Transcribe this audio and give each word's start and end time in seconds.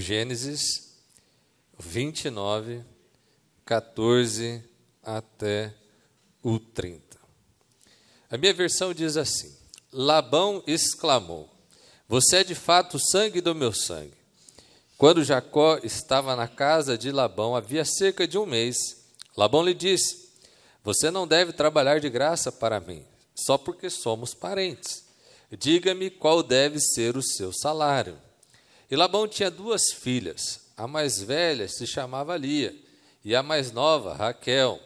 Gênesis 0.00 0.94
29, 1.76 2.84
14 3.66 4.62
até 5.02 5.74
o 6.40 6.60
30. 6.60 7.18
A 8.30 8.38
minha 8.38 8.54
versão 8.54 8.94
diz 8.94 9.16
assim: 9.16 9.52
Labão 9.92 10.62
exclamou: 10.68 11.50
Você 12.06 12.36
é 12.36 12.44
de 12.44 12.54
fato 12.54 12.96
o 12.96 13.00
sangue 13.00 13.40
do 13.40 13.56
meu 13.56 13.72
sangue. 13.72 14.16
Quando 14.96 15.24
Jacó 15.24 15.80
estava 15.82 16.36
na 16.36 16.46
casa 16.46 16.96
de 16.96 17.10
Labão 17.10 17.56
havia 17.56 17.84
cerca 17.84 18.26
de 18.26 18.38
um 18.38 18.46
mês, 18.46 18.76
Labão 19.36 19.64
lhe 19.64 19.74
disse: 19.74 20.28
Você 20.84 21.10
não 21.10 21.26
deve 21.26 21.52
trabalhar 21.52 21.98
de 21.98 22.08
graça 22.08 22.52
para 22.52 22.78
mim, 22.78 23.04
só 23.34 23.58
porque 23.58 23.90
somos 23.90 24.32
parentes. 24.32 25.04
Diga-me 25.50 26.08
qual 26.08 26.40
deve 26.40 26.78
ser 26.78 27.16
o 27.16 27.22
seu 27.22 27.52
salário. 27.52 28.27
E 28.90 28.96
Labão 28.96 29.28
tinha 29.28 29.50
duas 29.50 29.92
filhas. 29.92 30.60
A 30.76 30.86
mais 30.86 31.20
velha 31.20 31.68
se 31.68 31.86
chamava 31.86 32.36
Lia 32.36 32.74
e 33.24 33.34
a 33.34 33.42
mais 33.42 33.72
nova, 33.72 34.14
Raquel. 34.14 34.80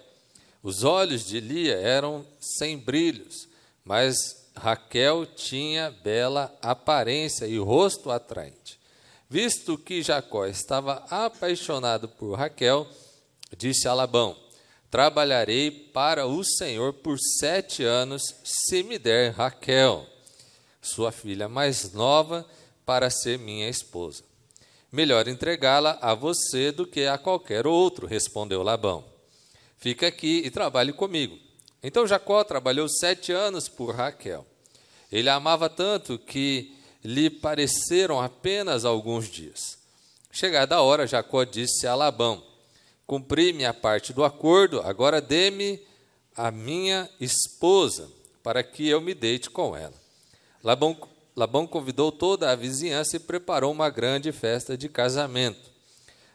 Os 0.62 0.84
olhos 0.84 1.26
de 1.26 1.38
Lia 1.38 1.76
eram 1.76 2.26
sem 2.40 2.78
brilhos, 2.78 3.48
mas 3.84 4.42
Raquel 4.56 5.26
tinha 5.26 5.90
bela 5.90 6.56
aparência 6.62 7.46
e 7.46 7.58
rosto 7.58 8.10
atraente. 8.10 8.80
Visto 9.28 9.78
que 9.78 10.02
Jacó 10.02 10.46
estava 10.46 11.04
apaixonado 11.10 12.08
por 12.08 12.38
Raquel, 12.38 12.86
disse 13.56 13.88
a 13.88 13.94
Labão: 13.94 14.36
Trabalharei 14.90 15.70
para 15.70 16.26
o 16.26 16.44
Senhor 16.44 16.92
por 16.92 17.18
sete 17.18 17.82
anos, 17.82 18.22
se 18.44 18.82
me 18.82 18.98
der 18.98 19.32
Raquel, 19.32 20.06
sua 20.80 21.10
filha 21.10 21.48
mais 21.48 21.92
nova 21.92 22.46
para 22.84 23.10
ser 23.10 23.38
minha 23.38 23.68
esposa. 23.68 24.24
Melhor 24.90 25.26
entregá-la 25.26 25.98
a 26.02 26.14
você 26.14 26.70
do 26.70 26.86
que 26.86 27.06
a 27.06 27.16
qualquer 27.16 27.66
outro, 27.66 28.06
respondeu 28.06 28.62
Labão. 28.62 29.04
Fica 29.78 30.06
aqui 30.06 30.42
e 30.44 30.50
trabalhe 30.50 30.92
comigo. 30.92 31.38
Então 31.82 32.06
Jacó 32.06 32.44
trabalhou 32.44 32.88
sete 32.88 33.32
anos 33.32 33.68
por 33.68 33.94
Raquel. 33.94 34.46
Ele 35.10 35.28
a 35.28 35.34
amava 35.34 35.68
tanto 35.68 36.18
que 36.18 36.76
lhe 37.04 37.28
pareceram 37.28 38.20
apenas 38.20 38.84
alguns 38.84 39.28
dias. 39.28 39.78
Chegada 40.30 40.76
a 40.76 40.82
hora, 40.82 41.06
Jacó 41.06 41.44
disse 41.44 41.86
a 41.86 41.94
Labão: 41.94 42.42
Cumpri 43.06 43.52
minha 43.52 43.74
parte 43.74 44.12
do 44.12 44.24
acordo, 44.24 44.80
agora 44.80 45.20
dê-me 45.20 45.80
a 46.36 46.50
minha 46.50 47.10
esposa, 47.20 48.10
para 48.42 48.62
que 48.62 48.88
eu 48.88 49.00
me 49.00 49.14
deite 49.14 49.50
com 49.50 49.76
ela. 49.76 49.94
Labão 50.62 50.96
Labão 51.34 51.66
convidou 51.66 52.12
toda 52.12 52.50
a 52.50 52.56
vizinhança 52.56 53.16
e 53.16 53.20
preparou 53.20 53.72
uma 53.72 53.88
grande 53.88 54.30
festa 54.32 54.76
de 54.76 54.88
casamento. 54.88 55.70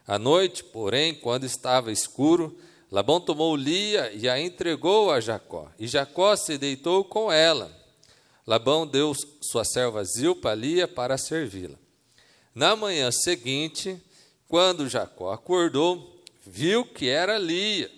À 0.07 0.17
noite, 0.17 0.63
porém, 0.63 1.13
quando 1.13 1.43
estava 1.43 1.91
escuro, 1.91 2.57
Labão 2.91 3.19
tomou 3.19 3.55
Lia 3.55 4.11
e 4.13 4.29
a 4.29 4.39
entregou 4.39 5.11
a 5.11 5.19
Jacó, 5.19 5.69
e 5.77 5.87
Jacó 5.87 6.35
se 6.35 6.57
deitou 6.57 7.03
com 7.03 7.31
ela. 7.31 7.71
Labão 8.45 8.87
deu 8.87 9.13
sua 9.41 9.65
serva 9.65 10.03
Zilpa 10.03 10.51
a 10.51 10.55
Lia 10.55 10.87
para 10.87 11.17
servi-la. 11.17 11.77
Na 12.55 12.75
manhã 12.75 13.11
seguinte, 13.11 14.01
quando 14.47 14.87
Jacó 14.87 15.33
acordou, 15.33 16.23
viu 16.45 16.85
que 16.85 17.09
era 17.09 17.37
Lia. 17.37 17.91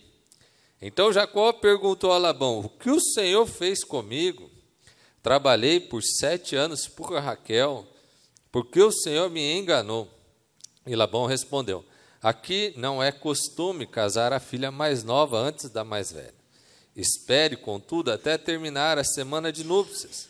Então 0.81 1.14
Jacó 1.14 1.53
perguntou 1.53 2.11
a 2.11 2.17
Labão: 2.17 2.59
O 2.59 2.70
que 2.70 2.89
o 2.89 3.00
Senhor 3.00 3.45
fez 3.45 3.83
comigo? 3.83 4.48
Trabalhei 5.21 5.79
por 5.79 6.01
sete 6.01 6.55
anos 6.55 6.87
por 6.87 7.13
Raquel, 7.13 7.85
porque 8.51 8.81
o 8.81 8.91
Senhor 8.91 9.29
me 9.29 9.53
enganou. 9.57 10.07
E 10.85 10.95
Labão 10.95 11.25
respondeu: 11.25 11.85
Aqui 12.21 12.73
não 12.75 13.01
é 13.01 13.11
costume 13.11 13.85
casar 13.85 14.33
a 14.33 14.39
filha 14.39 14.71
mais 14.71 15.03
nova 15.03 15.37
antes 15.37 15.69
da 15.69 15.83
mais 15.83 16.11
velha. 16.11 16.33
Espere, 16.95 17.55
contudo, 17.55 18.11
até 18.11 18.37
terminar 18.37 18.97
a 18.97 19.03
semana 19.03 19.52
de 19.52 19.63
núpcias. 19.63 20.27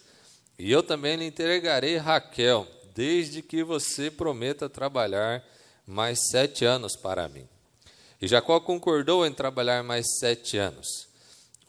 E 0.58 0.72
eu 0.72 0.84
também 0.84 1.16
lhe 1.16 1.26
entregarei 1.26 1.98
Raquel, 1.98 2.68
desde 2.94 3.42
que 3.42 3.64
você 3.64 4.12
prometa 4.12 4.70
trabalhar 4.70 5.44
mais 5.88 6.20
sete 6.30 6.66
anos 6.66 6.96
para 6.96 7.28
mim. 7.28 7.48
E 8.22 8.28
Jacó 8.28 8.60
concordou 8.60 9.26
em 9.26 9.34
trabalhar 9.34 9.84
mais 9.84 10.06
sete 10.20 10.58
anos. 10.58 11.09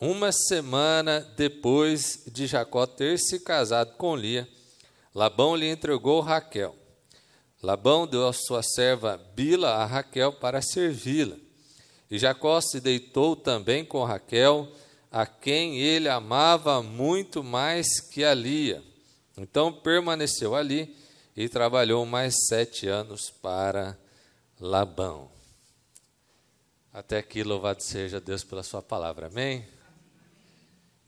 Uma 0.00 0.32
semana 0.32 1.20
depois 1.36 2.22
de 2.26 2.46
Jacó 2.46 2.86
ter 2.86 3.18
se 3.18 3.38
casado 3.38 3.96
com 3.98 4.16
Lia, 4.16 4.48
Labão 5.14 5.54
lhe 5.54 5.68
entregou 5.68 6.22
Raquel. 6.22 6.74
Labão 7.62 8.06
deu 8.06 8.26
a 8.26 8.32
sua 8.32 8.62
serva 8.62 9.20
Bila 9.34 9.74
a 9.74 9.84
Raquel 9.84 10.32
para 10.32 10.62
servi-la. 10.62 11.36
E 12.10 12.18
Jacó 12.18 12.58
se 12.62 12.80
deitou 12.80 13.36
também 13.36 13.84
com 13.84 14.02
Raquel, 14.02 14.72
a 15.12 15.26
quem 15.26 15.78
ele 15.78 16.08
amava 16.08 16.82
muito 16.82 17.44
mais 17.44 18.00
que 18.00 18.24
a 18.24 18.32
Lia. 18.32 18.82
Então 19.36 19.70
permaneceu 19.70 20.54
ali 20.54 20.96
e 21.36 21.46
trabalhou 21.46 22.06
mais 22.06 22.34
sete 22.48 22.88
anos 22.88 23.28
para 23.28 23.98
Labão. 24.58 25.30
Até 26.90 27.18
aqui, 27.18 27.42
louvado 27.42 27.82
seja 27.82 28.18
Deus 28.18 28.42
pela 28.42 28.62
sua 28.62 28.80
palavra. 28.80 29.26
Amém? 29.26 29.79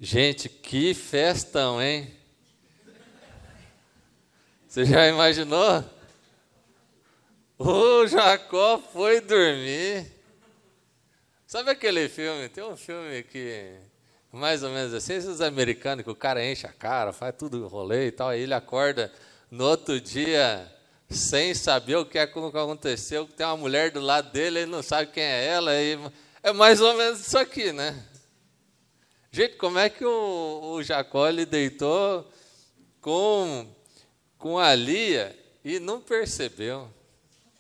Gente, 0.05 0.49
que 0.49 0.95
festão, 0.95 1.81
hein? 1.81 2.13
Você 4.67 4.85
já 4.85 5.07
imaginou? 5.07 5.85
O 7.57 8.05
Jacó 8.09 8.83
foi 8.93 9.21
dormir. 9.21 10.11
Sabe 11.47 11.71
aquele 11.71 12.09
filme? 12.09 12.49
Tem 12.49 12.65
um 12.65 12.77
filme 12.77 13.23
que, 13.23 13.77
mais 14.33 14.65
ou 14.65 14.71
menos 14.71 14.93
assim, 14.93 15.13
esses 15.15 15.41
americanos 15.41 16.03
que 16.03 16.11
o 16.11 16.17
cara 16.17 16.45
enche 16.45 16.67
a 16.67 16.73
cara, 16.73 17.13
faz 17.13 17.37
tudo 17.39 17.69
rolê 17.69 18.09
e 18.09 18.11
tal, 18.11 18.31
aí 18.31 18.41
ele 18.41 18.55
acorda 18.55 19.13
no 19.53 19.65
outro 19.65 20.01
dia 20.01 20.69
sem 21.09 21.55
saber 21.55 21.95
o 21.95 22.05
que 22.05 22.19
é 22.19 22.27
que 22.27 22.37
aconteceu, 22.37 23.25
tem 23.25 23.47
uma 23.47 23.57
mulher 23.57 23.93
do 23.93 24.01
lado 24.01 24.33
dele, 24.33 24.63
ele 24.63 24.71
não 24.73 24.83
sabe 24.83 25.13
quem 25.13 25.23
é 25.23 25.47
ela, 25.47 25.81
e 25.81 25.97
é 26.43 26.53
mais 26.53 26.81
ou 26.81 26.93
menos 26.95 27.21
isso 27.21 27.39
aqui, 27.39 27.71
né? 27.71 28.05
Gente, 29.35 29.57
como 29.57 29.79
é 29.79 29.89
que 29.89 30.05
o, 30.05 30.75
o 30.75 30.83
Jacó 30.83 31.27
ele 31.27 31.47
deitou 31.47 32.31
com, 33.01 33.67
com 34.37 34.59
a 34.59 34.75
Lia 34.75 35.35
e 35.65 35.81
não 35.81 36.03
percebeu? 36.03 36.93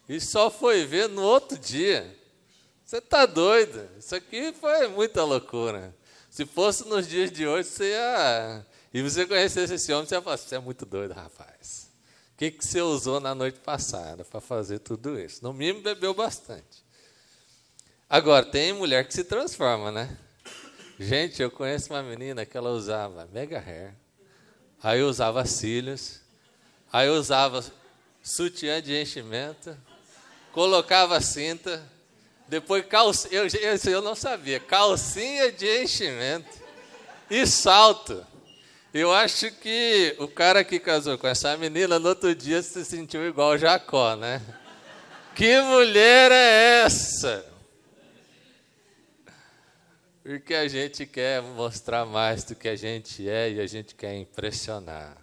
E 0.06 0.20
só 0.20 0.50
foi 0.50 0.84
ver 0.84 1.08
no 1.08 1.22
outro 1.22 1.56
dia. 1.56 2.14
Você 2.84 2.98
está 2.98 3.24
doido? 3.24 3.88
Isso 3.98 4.14
aqui 4.14 4.52
foi 4.52 4.86
muita 4.88 5.24
loucura. 5.24 5.96
Se 6.28 6.44
fosse 6.44 6.86
nos 6.86 7.08
dias 7.08 7.32
de 7.32 7.46
hoje, 7.46 7.70
você 7.70 7.92
ia. 7.92 8.66
E 8.92 9.00
você 9.00 9.24
conhecesse 9.24 9.72
esse 9.72 9.90
homem, 9.94 10.06
você 10.06 10.14
ia 10.14 10.20
falar: 10.20 10.36
Você 10.36 10.54
é 10.54 10.58
muito 10.58 10.84
doido, 10.84 11.14
rapaz. 11.14 11.90
O 12.34 12.36
que, 12.36 12.50
que 12.50 12.66
você 12.66 12.82
usou 12.82 13.18
na 13.18 13.34
noite 13.34 13.60
passada 13.60 14.26
para 14.26 14.42
fazer 14.42 14.80
tudo 14.80 15.18
isso? 15.18 15.42
No 15.42 15.54
mínimo, 15.54 15.80
bebeu 15.80 16.12
bastante. 16.12 16.84
Agora, 18.10 18.44
tem 18.44 18.74
mulher 18.74 19.06
que 19.06 19.14
se 19.14 19.24
transforma, 19.24 19.90
né? 19.90 20.18
Gente, 21.04 21.42
eu 21.42 21.50
conheço 21.50 21.92
uma 21.92 22.00
menina 22.00 22.46
que 22.46 22.56
ela 22.56 22.70
usava 22.70 23.28
mega 23.32 23.58
hair, 23.58 23.92
aí 24.80 25.02
usava 25.02 25.44
cílios, 25.44 26.20
aí 26.92 27.08
usava 27.08 27.64
sutiã 28.22 28.80
de 28.80 28.94
enchimento, 28.94 29.76
colocava 30.52 31.20
cinta, 31.20 31.82
depois 32.46 32.86
calcinha, 32.86 33.34
eu, 33.34 33.46
eu, 33.48 33.92
eu 33.92 34.00
não 34.00 34.14
sabia, 34.14 34.60
calcinha 34.60 35.50
de 35.50 35.82
enchimento 35.82 36.60
e 37.28 37.44
salto. 37.48 38.24
Eu 38.94 39.12
acho 39.12 39.50
que 39.50 40.14
o 40.20 40.28
cara 40.28 40.62
que 40.62 40.78
casou 40.78 41.18
com 41.18 41.26
essa 41.26 41.56
menina 41.56 41.98
no 41.98 42.10
outro 42.10 42.32
dia 42.32 42.62
se 42.62 42.84
sentiu 42.84 43.26
igual 43.26 43.58
Jacó, 43.58 44.14
né? 44.14 44.40
Que 45.34 45.60
mulher 45.62 46.30
é 46.30 46.84
essa? 46.84 47.51
Porque 50.22 50.54
a 50.54 50.68
gente 50.68 51.04
quer 51.04 51.42
mostrar 51.42 52.06
mais 52.06 52.44
do 52.44 52.54
que 52.54 52.68
a 52.68 52.76
gente 52.76 53.28
é 53.28 53.50
e 53.50 53.60
a 53.60 53.66
gente 53.66 53.94
quer 53.94 54.14
impressionar. 54.14 55.16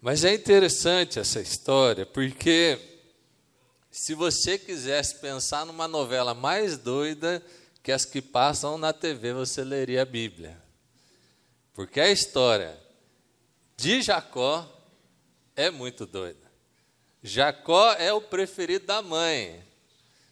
Mas 0.00 0.24
é 0.24 0.34
interessante 0.34 1.20
essa 1.20 1.40
história, 1.40 2.04
porque 2.04 2.78
se 3.90 4.12
você 4.12 4.58
quisesse 4.58 5.20
pensar 5.20 5.64
numa 5.64 5.86
novela 5.86 6.34
mais 6.34 6.76
doida 6.76 7.40
que 7.80 7.92
as 7.92 8.04
que 8.04 8.20
passam 8.20 8.76
na 8.76 8.92
TV, 8.92 9.32
você 9.32 9.62
leria 9.62 10.02
a 10.02 10.04
Bíblia. 10.04 10.60
Porque 11.74 12.00
a 12.00 12.10
história 12.10 12.76
de 13.76 14.02
Jacó 14.02 14.68
é 15.54 15.70
muito 15.70 16.06
doida. 16.06 16.50
Jacó 17.22 17.92
é 17.92 18.12
o 18.12 18.20
preferido 18.20 18.86
da 18.86 19.00
mãe. 19.00 19.64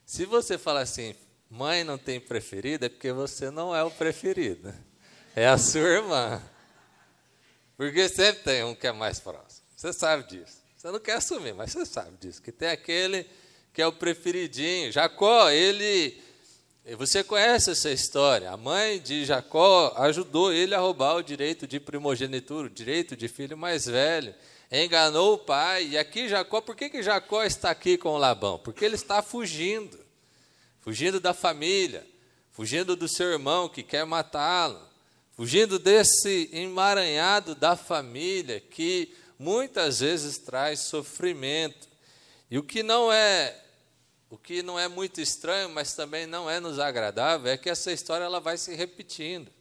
Se 0.05 0.27
você 0.27 0.59
falar 0.59 0.81
assim, 0.81 1.15
Mãe 1.53 1.85
não 1.85 1.99
tem 1.99 2.19
preferida 2.19 2.87
é 2.87 2.89
porque 2.89 3.13
você 3.13 3.51
não 3.51 3.77
é 3.77 3.85
o 3.85 3.91
preferido. 3.91 4.73
É 5.37 5.47
a 5.47 5.59
sua 5.59 5.83
irmã. 5.83 6.43
Porque 7.77 8.09
sempre 8.09 8.43
tem 8.43 8.65
um 8.65 8.75
que 8.75 8.87
é 8.87 8.93
mais 8.93 9.21
próximo. 9.21 9.63
Você 9.77 9.93
sabe 9.93 10.27
disso. 10.31 10.63
Você 10.75 10.91
não 10.91 10.99
quer 10.99 11.17
assumir, 11.17 11.53
mas 11.53 11.71
você 11.71 11.85
sabe 11.85 12.17
disso, 12.19 12.41
que 12.41 12.51
tem 12.51 12.71
aquele 12.71 13.27
que 13.71 13.83
é 13.83 13.87
o 13.87 13.93
preferidinho. 13.93 14.91
Jacó, 14.91 15.51
ele. 15.51 16.19
Você 16.97 17.23
conhece 17.23 17.73
essa 17.73 17.91
história? 17.91 18.51
A 18.51 18.57
mãe 18.57 18.99
de 18.99 19.27
Jacó 19.27 19.93
ajudou 19.99 20.55
ele 20.55 20.75
a 20.75 20.79
roubar 20.79 21.17
o 21.17 21.23
direito 21.23 21.67
de 21.67 21.79
primogenitura, 21.79 22.67
o 22.67 22.71
direito 22.71 23.15
de 23.15 23.29
filho 23.29 23.59
mais 23.59 23.85
velho. 23.85 24.35
Enganou 24.71 25.35
o 25.35 25.39
pai. 25.39 25.89
E 25.89 25.99
aqui 25.99 26.31
Jacó, 26.31 26.63
por 26.63 26.75
que, 26.75 26.89
que 26.89 27.03
Jacó 27.03 27.45
está 27.45 27.71
aqui 27.71 27.99
com 27.99 28.17
Labão? 28.17 28.59
Porque 28.59 28.87
ele 28.87 28.95
está 28.95 29.21
fugindo. 29.21 30.02
Fugindo 30.83 31.19
da 31.19 31.33
família, 31.33 32.07
fugindo 32.51 32.95
do 32.95 33.09
seu 33.09 33.33
irmão 33.33 33.69
que 33.69 33.83
quer 33.83 34.05
matá-lo, 34.05 34.81
fugindo 35.35 35.79
desse 35.79 36.51
emaranhado 36.53 37.55
da 37.55 37.75
família 37.77 38.61
que 38.61 39.15
muitas 39.39 40.01
vezes 40.01 40.39
traz 40.39 40.81
sofrimento. 40.81 41.89
E 42.51 42.59
o 42.59 42.63
que 42.63 42.83
não 42.83 43.11
é 43.11 43.59
o 44.29 44.37
que 44.39 44.63
não 44.63 44.79
é 44.79 44.89
muito 44.89 45.21
estranho, 45.21 45.69
mas 45.69 45.95
também 45.95 46.27
não 46.27 46.49
é 46.49 46.59
nos 46.59 46.79
agradável, 46.79 47.53
é 47.53 47.57
que 47.59 47.69
essa 47.69 47.93
história 47.93 48.25
ela 48.25 48.41
vai 48.41 48.57
se 48.57 48.75
repetindo. 48.75 49.53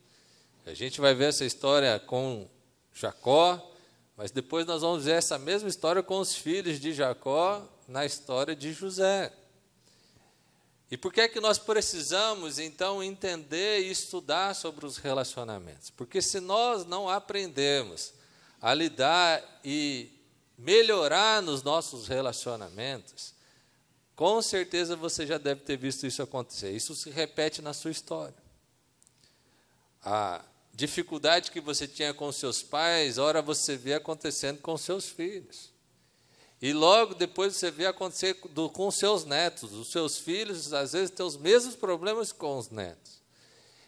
A 0.66 0.74
gente 0.74 1.02
vai 1.02 1.14
ver 1.14 1.26
essa 1.26 1.44
história 1.44 2.00
com 2.00 2.48
Jacó, 2.94 3.72
mas 4.16 4.32
depois 4.32 4.66
nós 4.66 4.82
vamos 4.82 5.04
ver 5.04 5.12
essa 5.12 5.38
mesma 5.38 5.68
história 5.68 6.02
com 6.02 6.20
os 6.20 6.34
filhos 6.34 6.80
de 6.80 6.94
Jacó 6.94 7.68
na 7.86 8.06
história 8.06 8.56
de 8.56 8.72
José. 8.72 9.34
E 10.92 10.98
por 10.98 11.14
que 11.14 11.22
é 11.22 11.28
que 11.30 11.40
nós 11.40 11.58
precisamos 11.58 12.60
então 12.60 13.02
entender 13.02 13.80
e 13.80 13.90
estudar 13.90 14.54
sobre 14.54 14.86
os 14.86 14.98
relacionamentos? 14.98 15.90
Porque 15.90 16.22
se 16.22 16.42
nós 16.42 16.86
não 16.86 17.08
aprendemos 17.08 18.14
a 18.60 18.74
lidar 18.74 19.42
e 19.64 20.12
melhorar 20.58 21.42
nos 21.42 21.64
nossos 21.64 22.10
relacionamentos, 22.10 23.34
com 24.18 24.42
certeza 24.42 24.98
você 24.98 25.26
já 25.26 25.38
deve 25.38 25.62
ter 25.62 25.78
visto 25.78 26.06
isso 26.06 26.22
acontecer. 26.22 26.72
Isso 26.72 26.94
se 26.94 27.10
repete 27.10 27.62
na 27.62 27.74
sua 27.74 27.92
história. 27.92 28.36
A 30.04 30.44
dificuldade 30.74 31.52
que 31.52 31.62
você 31.62 31.88
tinha 31.88 32.14
com 32.14 32.30
seus 32.34 32.62
pais, 32.62 33.18
ora 33.18 33.42
você 33.42 33.78
vê 33.78 33.94
acontecendo 33.94 34.60
com 34.60 34.78
seus 34.78 35.08
filhos. 35.08 35.72
E 36.62 36.74
logo 36.74 37.16
depois 37.16 37.56
você 37.56 37.72
vê 37.72 37.88
acontecer 37.88 38.38
do, 38.52 38.70
com 38.70 38.92
seus 38.92 39.26
netos. 39.26 39.74
Os 39.74 39.92
seus 39.92 40.20
filhos, 40.20 40.72
às 40.74 40.94
vezes, 40.94 41.10
têm 41.10 41.26
os 41.26 41.36
mesmos 41.36 41.76
problemas 41.76 42.32
com 42.32 42.58
os 42.58 42.70
netos. 42.70 43.20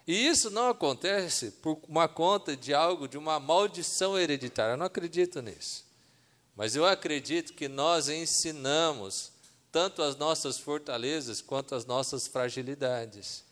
E 0.07 0.27
isso 0.27 0.49
não 0.49 0.69
acontece 0.69 1.51
por 1.51 1.79
uma 1.87 2.07
conta 2.07 2.57
de 2.57 2.73
algo, 2.73 3.07
de 3.07 3.17
uma 3.17 3.39
maldição 3.39 4.17
hereditária. 4.17 4.73
Eu 4.73 4.77
não 4.77 4.87
acredito 4.87 5.41
nisso. 5.41 5.85
Mas 6.55 6.75
eu 6.75 6.85
acredito 6.85 7.53
que 7.53 7.67
nós 7.67 8.09
ensinamos 8.09 9.31
tanto 9.71 10.01
as 10.01 10.15
nossas 10.15 10.57
fortalezas 10.57 11.41
quanto 11.41 11.73
as 11.75 11.85
nossas 11.85 12.27
fragilidades. 12.27 13.43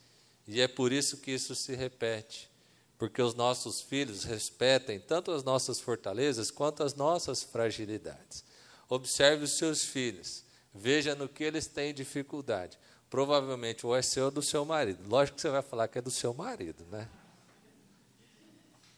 E 0.48 0.60
é 0.62 0.68
por 0.68 0.92
isso 0.92 1.18
que 1.18 1.32
isso 1.32 1.56
se 1.56 1.76
repete. 1.76 2.50
Porque 2.98 3.22
os 3.22 3.34
nossos 3.34 3.82
filhos 3.82 4.24
respeitem 4.24 5.00
tanto 5.00 5.32
as 5.32 5.44
nossas 5.44 5.80
fortalezas 5.80 6.52
quanto 6.52 6.84
as 6.84 6.94
nossas 6.94 7.42
fragilidades. 7.42 8.44
Observe 8.92 9.46
os 9.46 9.58
seus 9.58 9.84
filhos, 9.84 10.44
veja 10.74 11.16
no 11.16 11.30
que 11.30 11.44
eles 11.44 11.66
têm 11.66 11.94
dificuldade 11.94 12.78
provavelmente 13.12 13.86
ou 13.86 13.94
é 13.94 14.02
seu 14.02 14.26
ou 14.26 14.32
do 14.32 14.42
seu 14.42 14.64
marido. 14.64 15.08
Lógico 15.08 15.36
que 15.36 15.42
você 15.42 15.50
vai 15.50 15.62
falar 15.62 15.90
que 15.90 16.00
é 16.00 16.02
do 16.02 16.10
seu 16.10 16.34
marido, 16.34 16.86
né? 16.90 17.10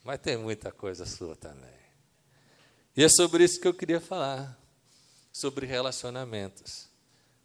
Mas 0.03 0.19
tem 0.21 0.37
muita 0.37 0.71
coisa 0.71 1.03
sua 1.03 1.35
também. 1.35 1.73
E 2.95 3.03
é 3.03 3.09
sobre 3.09 3.43
isso 3.43 3.59
que 3.59 3.67
eu 3.67 3.73
queria 3.73 3.99
falar, 3.99 4.55
sobre 5.31 5.65
relacionamentos. 5.65 6.87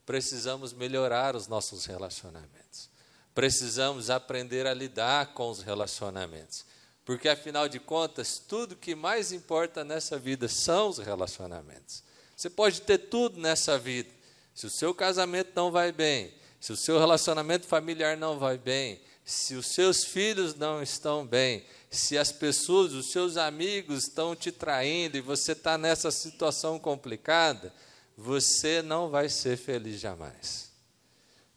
Precisamos 0.04 0.74
melhorar 0.74 1.34
os 1.34 1.48
nossos 1.48 1.86
relacionamentos. 1.86 2.90
Precisamos 3.34 4.10
aprender 4.10 4.66
a 4.66 4.74
lidar 4.74 5.32
com 5.32 5.48
os 5.48 5.62
relacionamentos. 5.62 6.66
Porque, 7.02 7.30
afinal 7.30 7.66
de 7.66 7.80
contas, 7.80 8.38
tudo 8.38 8.76
que 8.76 8.94
mais 8.94 9.32
importa 9.32 9.82
nessa 9.84 10.18
vida 10.18 10.48
são 10.48 10.90
os 10.90 10.98
relacionamentos. 10.98 12.02
Você 12.38 12.48
pode 12.48 12.82
ter 12.82 12.98
tudo 12.98 13.40
nessa 13.40 13.76
vida. 13.76 14.08
Se 14.54 14.64
o 14.64 14.70
seu 14.70 14.94
casamento 14.94 15.50
não 15.56 15.72
vai 15.72 15.90
bem, 15.90 16.32
se 16.60 16.72
o 16.72 16.76
seu 16.76 16.96
relacionamento 16.96 17.66
familiar 17.66 18.16
não 18.16 18.38
vai 18.38 18.56
bem, 18.56 19.00
se 19.24 19.56
os 19.56 19.66
seus 19.66 20.04
filhos 20.04 20.54
não 20.54 20.80
estão 20.80 21.26
bem, 21.26 21.64
se 21.90 22.16
as 22.16 22.30
pessoas, 22.30 22.92
os 22.92 23.10
seus 23.10 23.36
amigos 23.36 24.04
estão 24.04 24.36
te 24.36 24.52
traindo 24.52 25.16
e 25.16 25.20
você 25.20 25.50
está 25.50 25.76
nessa 25.76 26.12
situação 26.12 26.78
complicada, 26.78 27.74
você 28.16 28.82
não 28.82 29.10
vai 29.10 29.28
ser 29.28 29.56
feliz 29.56 30.00
jamais. 30.00 30.70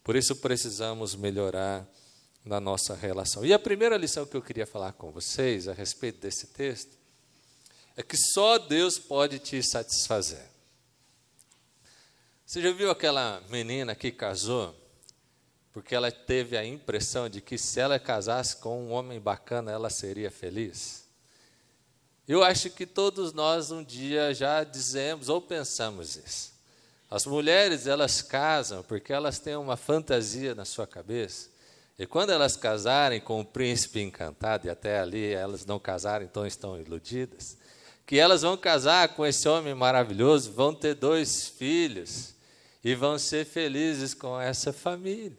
Por 0.04 0.16
isso 0.16 0.36
precisamos 0.38 1.14
melhorar 1.14 1.88
na 2.44 2.60
nossa 2.60 2.96
relação. 2.96 3.46
E 3.46 3.54
a 3.54 3.60
primeira 3.60 3.98
lição 3.98 4.26
que 4.26 4.36
eu 4.36 4.42
queria 4.42 4.66
falar 4.66 4.94
com 4.94 5.12
vocês 5.12 5.68
a 5.68 5.74
respeito 5.74 6.20
desse 6.20 6.48
texto 6.48 6.98
é 7.96 8.02
que 8.02 8.18
só 8.18 8.58
Deus 8.58 8.98
pode 8.98 9.38
te 9.38 9.62
satisfazer. 9.62 10.51
Você 12.52 12.62
já 12.62 12.74
viu 12.74 12.92
aquela 12.92 13.42
menina 13.48 13.96
que 13.96 14.12
casou 14.12 14.76
porque 15.72 15.96
ela 15.96 16.12
teve 16.12 16.58
a 16.58 16.66
impressão 16.66 17.30
de 17.30 17.40
que 17.40 17.58
se 17.58 17.80
ela 17.80 17.98
casasse 17.98 18.58
com 18.58 18.78
um 18.78 18.92
homem 18.92 19.22
bacana, 19.22 19.72
ela 19.72 19.90
seria 19.90 20.30
feliz. 20.30 21.06
Eu 22.28 22.44
acho 22.44 22.70
que 22.70 22.86
todos 22.86 23.32
nós 23.32 23.72
um 23.72 23.82
dia 23.82 24.34
já 24.34 24.66
dizemos 24.66 25.30
ou 25.30 25.40
pensamos 25.40 26.18
isso. 26.18 26.52
As 27.10 27.26
mulheres, 27.26 27.88
elas 27.88 28.22
casam 28.22 28.84
porque 28.84 29.14
elas 29.14 29.40
têm 29.40 29.56
uma 29.56 29.78
fantasia 29.78 30.54
na 30.54 30.66
sua 30.66 30.86
cabeça. 30.86 31.50
E 31.98 32.06
quando 32.06 32.32
elas 32.32 32.58
casarem 32.58 33.22
com 33.22 33.40
o 33.40 33.46
príncipe 33.46 34.02
encantado, 34.02 34.68
e 34.68 34.70
até 34.70 35.00
ali 35.00 35.32
elas 35.32 35.66
não 35.66 35.80
casaram, 35.80 36.26
então 36.26 36.46
estão 36.46 36.78
iludidas, 36.78 37.56
que 38.06 38.20
elas 38.20 38.42
vão 38.42 38.58
casar 38.58 39.16
com 39.16 39.26
esse 39.26 39.48
homem 39.48 39.74
maravilhoso, 39.74 40.52
vão 40.52 40.76
ter 40.76 40.96
dois 40.96 41.48
filhos 41.48 42.41
e 42.84 42.96
vão 42.96 43.18
ser 43.18 43.46
felizes 43.46 44.14
com 44.14 44.40
essa 44.40 44.74
família. 44.74 45.38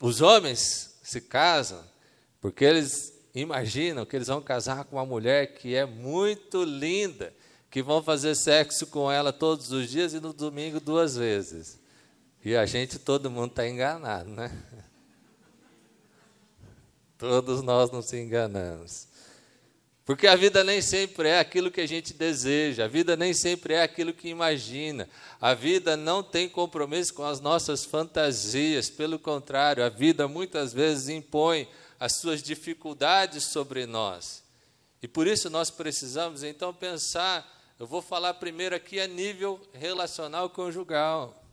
Os 0.00 0.20
homens 0.20 0.98
se 1.02 1.20
casam 1.20 1.82
porque 2.40 2.64
eles 2.64 3.12
imaginam 3.34 4.04
que 4.04 4.16
eles 4.16 4.28
vão 4.28 4.42
casar 4.42 4.84
com 4.84 4.96
uma 4.96 5.06
mulher 5.06 5.54
que 5.54 5.74
é 5.74 5.86
muito 5.86 6.64
linda, 6.64 7.32
que 7.70 7.82
vão 7.82 8.02
fazer 8.02 8.34
sexo 8.34 8.86
com 8.88 9.10
ela 9.10 9.32
todos 9.32 9.70
os 9.70 9.88
dias 9.88 10.12
e 10.12 10.20
no 10.20 10.32
domingo 10.32 10.80
duas 10.80 11.16
vezes. 11.16 11.78
E 12.44 12.56
a 12.56 12.66
gente, 12.66 12.98
todo 12.98 13.30
mundo 13.30 13.50
está 13.50 13.68
enganado, 13.68 14.28
né? 14.28 14.50
Todos 17.16 17.62
nós 17.62 17.88
nos 17.92 18.12
enganamos. 18.12 19.06
Porque 20.04 20.26
a 20.26 20.34
vida 20.34 20.64
nem 20.64 20.82
sempre 20.82 21.28
é 21.28 21.38
aquilo 21.38 21.70
que 21.70 21.80
a 21.80 21.86
gente 21.86 22.12
deseja, 22.12 22.84
a 22.84 22.88
vida 22.88 23.16
nem 23.16 23.32
sempre 23.32 23.74
é 23.74 23.82
aquilo 23.82 24.12
que 24.12 24.28
imagina, 24.28 25.08
a 25.40 25.54
vida 25.54 25.96
não 25.96 26.24
tem 26.24 26.48
compromisso 26.48 27.14
com 27.14 27.24
as 27.24 27.40
nossas 27.40 27.84
fantasias, 27.84 28.90
pelo 28.90 29.16
contrário, 29.16 29.84
a 29.84 29.88
vida 29.88 30.26
muitas 30.26 30.72
vezes 30.72 31.08
impõe 31.08 31.68
as 32.00 32.16
suas 32.16 32.42
dificuldades 32.42 33.44
sobre 33.44 33.86
nós. 33.86 34.42
E 35.00 35.06
por 35.06 35.26
isso 35.26 35.48
nós 35.48 35.70
precisamos 35.70 36.42
então 36.42 36.74
pensar, 36.74 37.48
eu 37.78 37.86
vou 37.86 38.02
falar 38.02 38.34
primeiro 38.34 38.74
aqui 38.74 39.00
a 39.00 39.06
nível 39.06 39.60
relacional 39.72 40.50
conjugal, 40.50 41.44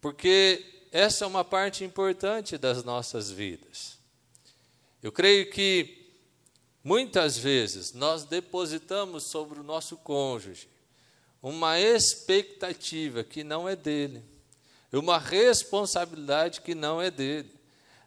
porque 0.00 0.64
essa 0.92 1.24
é 1.24 1.26
uma 1.26 1.44
parte 1.44 1.82
importante 1.82 2.56
das 2.56 2.84
nossas 2.84 3.28
vidas. 3.28 3.98
Eu 5.02 5.10
creio 5.10 5.50
que 5.50 6.03
Muitas 6.84 7.38
vezes 7.38 7.94
nós 7.94 8.24
depositamos 8.24 9.24
sobre 9.24 9.58
o 9.58 9.64
nosso 9.64 9.96
cônjuge 9.96 10.68
uma 11.44 11.78
expectativa 11.78 13.22
que 13.22 13.44
não 13.44 13.68
é 13.68 13.76
dele, 13.76 14.22
uma 14.90 15.18
responsabilidade 15.18 16.62
que 16.62 16.74
não 16.74 17.02
é 17.02 17.10
dele. 17.10 17.52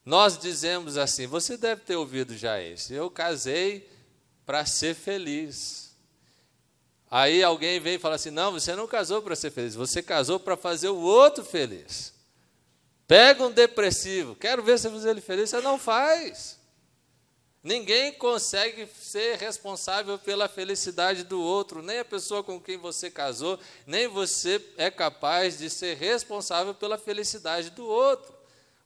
Nós 0.04 0.40
dizemos 0.40 0.98
assim: 0.98 1.28
você 1.28 1.56
deve 1.56 1.82
ter 1.82 1.96
ouvido 1.96 2.36
já 2.36 2.60
isso, 2.60 2.94
eu 2.94 3.12
casei 3.12 3.88
para 4.44 4.66
ser 4.66 4.96
feliz. 4.96 5.96
Aí 7.12 7.44
alguém 7.44 7.80
vem 7.80 7.96
e 7.96 8.00
fala 8.00 8.16
assim: 8.16 8.32
não, 8.32 8.52
você 8.52 8.76
não 8.76 8.88
casou 8.88 9.22
para 9.22 9.36
ser 9.36 9.52
feliz, 9.52 9.76
você 9.76 10.02
casou 10.02 10.40
para 10.40 10.58
fazer 10.58 10.90
o 10.90 11.00
outro 11.00 11.44
feliz. 11.44 12.14
Pega 13.08 13.46
um 13.46 13.52
depressivo, 13.52 14.36
quero 14.36 14.64
ver 14.64 14.80
você 14.80 14.90
fazer 14.90 15.12
ele 15.12 15.22
feliz, 15.22 15.50
você 15.50 15.62
não 15.62 15.78
faz. 15.78 16.57
Ninguém 17.68 18.14
consegue 18.14 18.88
ser 18.98 19.38
responsável 19.40 20.18
pela 20.18 20.48
felicidade 20.48 21.26
do 21.26 21.42
outro, 21.42 21.82
nem 21.82 22.00
a 22.00 22.06
pessoa 22.06 22.42
com 22.42 22.62
quem 22.62 22.78
você 22.78 23.12
casou, 23.12 23.60
nem 23.86 24.08
você 24.08 24.66
é 24.78 24.90
capaz 24.90 25.58
de 25.58 25.70
ser 25.70 25.98
responsável 25.98 26.74
pela 26.74 26.98
felicidade 26.98 27.70
do 27.72 27.86
outro. 27.86 28.34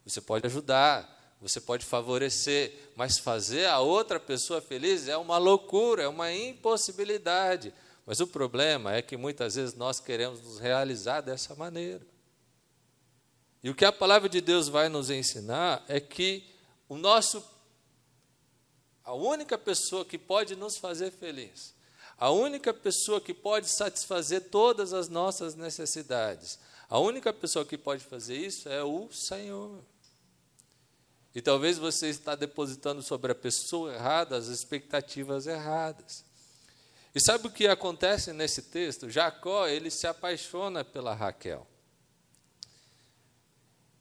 Você 0.04 0.20
pode 0.20 0.48
ajudar, 0.48 1.36
você 1.40 1.60
pode 1.60 1.86
favorecer, 1.86 2.72
mas 2.96 3.18
fazer 3.18 3.66
a 3.66 3.78
outra 3.78 4.18
pessoa 4.18 4.60
feliz 4.60 5.06
é 5.06 5.16
uma 5.16 5.38
loucura, 5.38 6.02
é 6.02 6.08
uma 6.08 6.32
impossibilidade, 6.32 7.72
Mas 8.04 8.18
o 8.18 8.26
problema 8.26 8.92
é 8.92 9.00
que 9.00 9.16
muitas 9.16 9.54
vezes 9.54 9.76
nós 9.76 10.00
queremos 10.00 10.42
nos 10.42 10.58
realizar 10.58 11.20
dessa 11.20 11.54
maneira. 11.54 12.04
E 13.62 13.70
o 13.70 13.76
que 13.76 13.84
a 13.84 13.92
palavra 13.92 14.28
de 14.28 14.40
Deus 14.40 14.66
vai 14.66 14.88
nos 14.88 15.08
ensinar 15.08 15.84
é 15.86 16.00
que 16.00 16.44
o 16.88 16.96
nosso 16.96 17.51
a 19.04 19.12
única 19.12 19.58
pessoa 19.58 20.04
que 20.04 20.18
pode 20.18 20.54
nos 20.54 20.76
fazer 20.76 21.10
feliz, 21.10 21.74
a 22.18 22.30
única 22.30 22.72
pessoa 22.72 23.20
que 23.20 23.34
pode 23.34 23.68
satisfazer 23.68 24.48
todas 24.50 24.92
as 24.92 25.08
nossas 25.08 25.54
necessidades, 25.54 26.58
a 26.88 26.98
única 26.98 27.32
pessoa 27.32 27.64
que 27.64 27.78
pode 27.78 28.04
fazer 28.04 28.36
isso 28.36 28.68
é 28.68 28.82
o 28.82 29.10
Senhor. 29.10 29.82
E 31.34 31.40
talvez 31.40 31.78
você 31.78 32.08
está 32.08 32.34
depositando 32.34 33.02
sobre 33.02 33.32
a 33.32 33.34
pessoa 33.34 33.94
errada 33.94 34.36
as 34.36 34.48
expectativas 34.48 35.46
erradas. 35.46 36.24
E 37.14 37.20
sabe 37.20 37.46
o 37.46 37.50
que 37.50 37.66
acontece 37.66 38.32
nesse 38.32 38.62
texto? 38.62 39.08
Jacó, 39.08 39.66
ele 39.66 39.90
se 39.90 40.06
apaixona 40.06 40.84
pela 40.84 41.14
Raquel. 41.14 41.66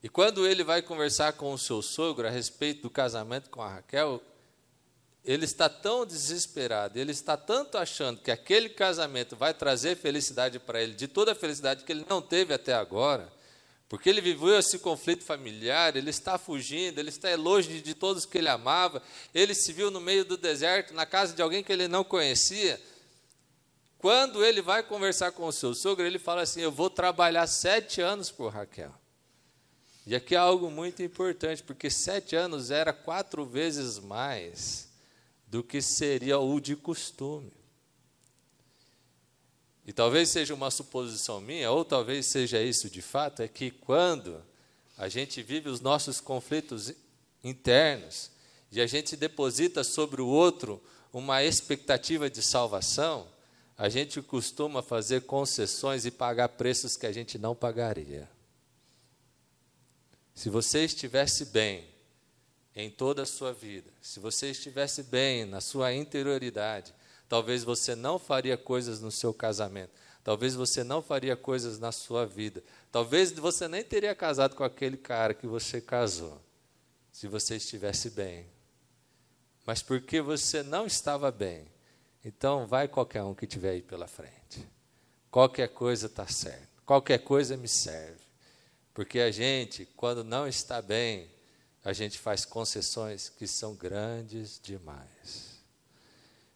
E 0.03 0.09
quando 0.09 0.47
ele 0.47 0.63
vai 0.63 0.81
conversar 0.81 1.33
com 1.33 1.53
o 1.53 1.57
seu 1.57 1.81
sogro 1.81 2.27
a 2.27 2.31
respeito 2.31 2.81
do 2.83 2.89
casamento 2.89 3.49
com 3.49 3.61
a 3.61 3.75
Raquel, 3.75 4.21
ele 5.23 5.45
está 5.45 5.69
tão 5.69 6.05
desesperado, 6.05 6.97
ele 6.97 7.11
está 7.11 7.37
tanto 7.37 7.77
achando 7.77 8.19
que 8.19 8.31
aquele 8.31 8.69
casamento 8.69 9.35
vai 9.35 9.53
trazer 9.53 9.95
felicidade 9.95 10.57
para 10.57 10.81
ele, 10.81 10.93
de 10.93 11.07
toda 11.07 11.33
a 11.33 11.35
felicidade 11.35 11.83
que 11.83 11.91
ele 11.91 12.05
não 12.09 12.21
teve 12.21 12.53
até 12.53 12.73
agora, 12.73 13.31
porque 13.87 14.09
ele 14.09 14.21
viveu 14.21 14.57
esse 14.57 14.79
conflito 14.79 15.23
familiar, 15.23 15.95
ele 15.95 16.09
está 16.09 16.37
fugindo, 16.37 16.97
ele 16.97 17.09
está 17.09 17.35
longe 17.35 17.81
de 17.81 17.93
todos 17.93 18.25
que 18.25 18.37
ele 18.37 18.49
amava, 18.49 19.03
ele 19.33 19.53
se 19.53 19.71
viu 19.73 19.91
no 19.91 20.01
meio 20.01 20.25
do 20.25 20.37
deserto, 20.37 20.93
na 20.93 21.05
casa 21.05 21.35
de 21.35 21.41
alguém 21.41 21.63
que 21.63 21.71
ele 21.71 21.87
não 21.87 22.03
conhecia. 22.03 22.81
Quando 23.99 24.43
ele 24.43 24.61
vai 24.61 24.81
conversar 24.81 25.33
com 25.33 25.45
o 25.45 25.51
seu 25.51 25.75
sogro, 25.75 26.05
ele 26.05 26.17
fala 26.17 26.41
assim: 26.41 26.61
Eu 26.61 26.71
vou 26.71 26.89
trabalhar 26.89 27.45
sete 27.45 28.01
anos 28.01 28.31
por 28.31 28.53
Raquel. 28.53 28.91
E 30.07 30.15
aqui 30.15 30.33
é 30.33 30.37
algo 30.37 30.71
muito 30.71 31.03
importante, 31.03 31.61
porque 31.61 31.89
sete 31.89 32.35
anos 32.35 32.71
era 32.71 32.93
quatro 32.93 33.45
vezes 33.45 33.99
mais 33.99 34.90
do 35.51 35.61
que 35.61 35.81
seria 35.81 36.39
o 36.39 36.61
de 36.61 36.77
costume. 36.77 37.51
E 39.85 39.91
talvez 39.91 40.29
seja 40.29 40.53
uma 40.53 40.71
suposição 40.71 41.41
minha, 41.41 41.69
ou 41.69 41.83
talvez 41.83 42.25
seja 42.25 42.61
isso 42.61 42.89
de 42.89 43.01
fato, 43.01 43.41
é 43.41 43.49
que 43.49 43.69
quando 43.69 44.41
a 44.97 45.09
gente 45.09 45.43
vive 45.43 45.67
os 45.67 45.81
nossos 45.81 46.21
conflitos 46.21 46.93
internos 47.43 48.31
e 48.71 48.79
a 48.79 48.87
gente 48.87 49.17
deposita 49.17 49.83
sobre 49.83 50.21
o 50.21 50.27
outro 50.27 50.81
uma 51.11 51.43
expectativa 51.43 52.29
de 52.29 52.41
salvação, 52.41 53.27
a 53.77 53.89
gente 53.89 54.21
costuma 54.21 54.81
fazer 54.81 55.23
concessões 55.23 56.05
e 56.05 56.11
pagar 56.11 56.47
preços 56.47 56.95
que 56.95 57.05
a 57.05 57.11
gente 57.11 57.37
não 57.37 57.53
pagaria. 57.53 58.29
Se 60.33 60.49
você 60.49 60.85
estivesse 60.85 61.43
bem 61.43 61.91
em 62.75 62.89
toda 62.89 63.23
a 63.23 63.25
sua 63.25 63.51
vida, 63.51 63.91
se 64.01 64.19
você 64.19 64.51
estivesse 64.51 65.03
bem 65.03 65.45
na 65.45 65.59
sua 65.59 65.93
interioridade, 65.93 66.93
talvez 67.27 67.63
você 67.63 67.95
não 67.95 68.17
faria 68.17 68.57
coisas 68.57 69.01
no 69.01 69.11
seu 69.11 69.33
casamento, 69.33 69.91
talvez 70.23 70.55
você 70.55 70.83
não 70.83 71.01
faria 71.01 71.35
coisas 71.35 71.79
na 71.79 71.91
sua 71.91 72.25
vida, 72.25 72.63
talvez 72.91 73.31
você 73.31 73.67
nem 73.67 73.83
teria 73.83 74.15
casado 74.15 74.55
com 74.55 74.63
aquele 74.63 74.97
cara 74.97 75.33
que 75.33 75.47
você 75.47 75.81
casou, 75.81 76.41
se 77.11 77.27
você 77.27 77.57
estivesse 77.57 78.09
bem. 78.09 78.47
Mas 79.65 79.81
porque 79.81 80.21
você 80.21 80.63
não 80.63 80.85
estava 80.85 81.29
bem, 81.31 81.67
então 82.23 82.65
vai 82.65 82.87
qualquer 82.87 83.23
um 83.23 83.35
que 83.35 83.45
tiver 83.45 83.71
aí 83.71 83.81
pela 83.81 84.07
frente. 84.07 84.67
Qualquer 85.29 85.69
coisa 85.69 86.07
está 86.07 86.27
certo, 86.27 86.81
qualquer 86.85 87.19
coisa 87.19 87.55
me 87.57 87.67
serve. 87.67 88.21
Porque 88.93 89.19
a 89.19 89.31
gente, 89.31 89.85
quando 89.95 90.23
não 90.23 90.47
está 90.47 90.81
bem, 90.81 91.29
a 91.83 91.93
gente 91.93 92.19
faz 92.19 92.45
concessões 92.45 93.29
que 93.29 93.47
são 93.47 93.75
grandes 93.75 94.59
demais. 94.61 95.59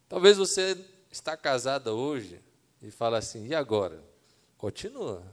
Talvez 0.07 0.37
você 0.37 0.77
está 1.11 1.35
casada 1.35 1.93
hoje 1.93 2.39
e 2.81 2.91
fala 2.91 3.17
assim: 3.17 3.47
"E 3.47 3.55
agora?" 3.55 4.01
Continua. 4.57 5.23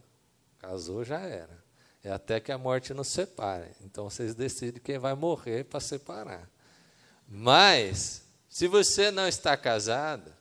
Casou 0.58 1.04
já 1.04 1.20
era. 1.20 1.62
É 2.04 2.10
até 2.10 2.40
que 2.40 2.52
a 2.52 2.58
morte 2.58 2.92
nos 2.92 3.08
separe. 3.08 3.70
Então 3.80 4.08
vocês 4.08 4.34
decidem 4.34 4.82
quem 4.82 4.98
vai 4.98 5.14
morrer 5.14 5.64
para 5.64 5.80
separar. 5.80 6.50
Mas 7.28 8.22
se 8.48 8.66
você 8.66 9.10
não 9.10 9.26
está 9.26 9.56
casada, 9.56 10.36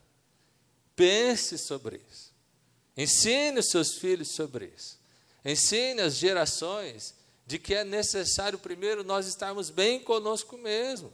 pense 0.96 1.58
sobre 1.58 2.02
isso. 2.12 2.32
Ensine 2.98 3.60
os 3.60 3.70
seus 3.70 3.96
filhos 3.96 4.36
sobre 4.36 4.74
isso. 4.76 5.00
Ensine 5.46 6.02
as 6.02 6.16
gerações 6.16 7.16
de 7.46 7.60
que 7.60 7.74
é 7.74 7.84
necessário 7.84 8.58
primeiro 8.58 9.04
nós 9.04 9.28
estarmos 9.28 9.70
bem 9.70 10.00
conosco 10.00 10.58
mesmo, 10.58 11.14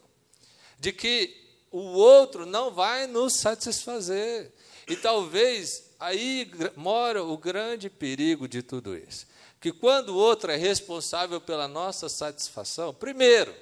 de 0.79 0.91
que 0.91 1.47
o 1.71 1.79
outro 1.79 2.45
não 2.45 2.71
vai 2.71 3.07
nos 3.07 3.39
satisfazer. 3.39 4.51
E 4.87 4.95
talvez 4.95 5.91
aí 5.99 6.49
mora 6.75 7.23
o 7.23 7.37
grande 7.37 7.89
perigo 7.89 8.47
de 8.47 8.61
tudo 8.61 8.95
isso. 8.95 9.27
Que 9.59 9.71
quando 9.71 10.09
o 10.09 10.15
outro 10.15 10.51
é 10.51 10.55
responsável 10.55 11.41
pela 11.41 11.67
nossa 11.67 12.07
satisfação, 12.07 12.93
primeiro, 12.93 13.53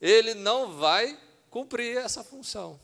ele 0.00 0.34
não 0.34 0.76
vai 0.76 1.18
cumprir 1.50 1.96
essa 1.96 2.24
função. 2.24 2.80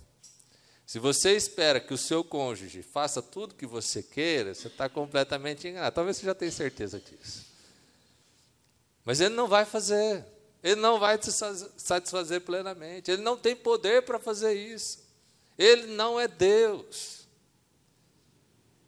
Se 0.87 0.99
você 0.99 1.37
espera 1.37 1.81
que 1.81 1.95
o 1.95 1.99
seu 1.99 2.23
cônjuge 2.23 2.83
faça 2.83 3.23
tudo 3.23 3.55
que 3.55 3.67
você 3.67 4.03
queira, 4.03 4.55
você 4.55 4.69
está 4.69 4.89
completamente 4.89 5.67
enganado. 5.67 5.95
Talvez 5.95 6.17
você 6.17 6.27
já 6.27 6.35
tenha 6.35 6.51
certeza 6.51 7.01
disso. 7.01 7.50
Mas 9.04 9.21
ele 9.21 9.35
não 9.35 9.49
vai 9.49 9.64
fazer. 9.64 10.25
Ele 10.62 10.80
não 10.80 10.99
vai 10.99 11.16
te 11.16 11.30
satisfazer 11.33 12.42
plenamente. 12.42 13.11
Ele 13.11 13.23
não 13.23 13.37
tem 13.37 13.57
poder 13.57 14.02
para 14.02 14.19
fazer 14.19 14.54
isso. 14.54 14.99
Ele 15.57 15.87
não 15.88 16.19
é 16.19 16.28
Deus. 16.28 17.26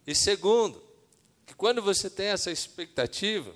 E 0.07 0.14
segundo, 0.14 0.83
que 1.47 1.54
quando 1.54 1.81
você 1.81 2.11
tem 2.11 2.26
essa 2.26 2.50
expectativa, 2.50 3.54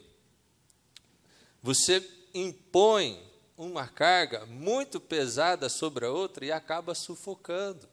você 1.63 2.03
impõe 2.33 3.23
uma 3.57 3.89
carga 3.89 4.45
muito 4.47 5.01
pesada 5.01 5.69
sobre 5.69 6.05
a 6.05 6.11
outra 6.11 6.45
e 6.45 6.53
acaba 6.53 6.95
sufocando. 6.95 7.89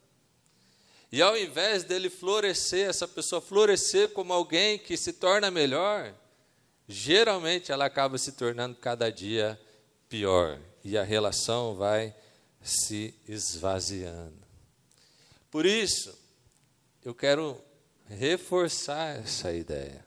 E 1.10 1.22
ao 1.22 1.36
invés 1.36 1.84
dele 1.84 2.10
florescer, 2.10 2.88
essa 2.88 3.08
pessoa 3.08 3.40
florescer 3.40 4.10
como 4.10 4.32
alguém 4.32 4.78
que 4.78 4.96
se 4.96 5.12
torna 5.12 5.50
melhor, 5.50 6.14
geralmente 6.88 7.72
ela 7.72 7.86
acaba 7.86 8.18
se 8.18 8.32
tornando 8.32 8.76
cada 8.76 9.10
dia 9.10 9.60
pior 10.08 10.58
e 10.84 10.98
a 10.98 11.02
relação 11.02 11.74
vai 11.74 12.14
se 12.62 13.14
esvaziando. 13.26 14.44
Por 15.50 15.66
isso, 15.66 16.16
eu 17.04 17.14
quero 17.14 17.60
reforçar 18.06 19.18
essa 19.18 19.52
ideia. 19.52 20.04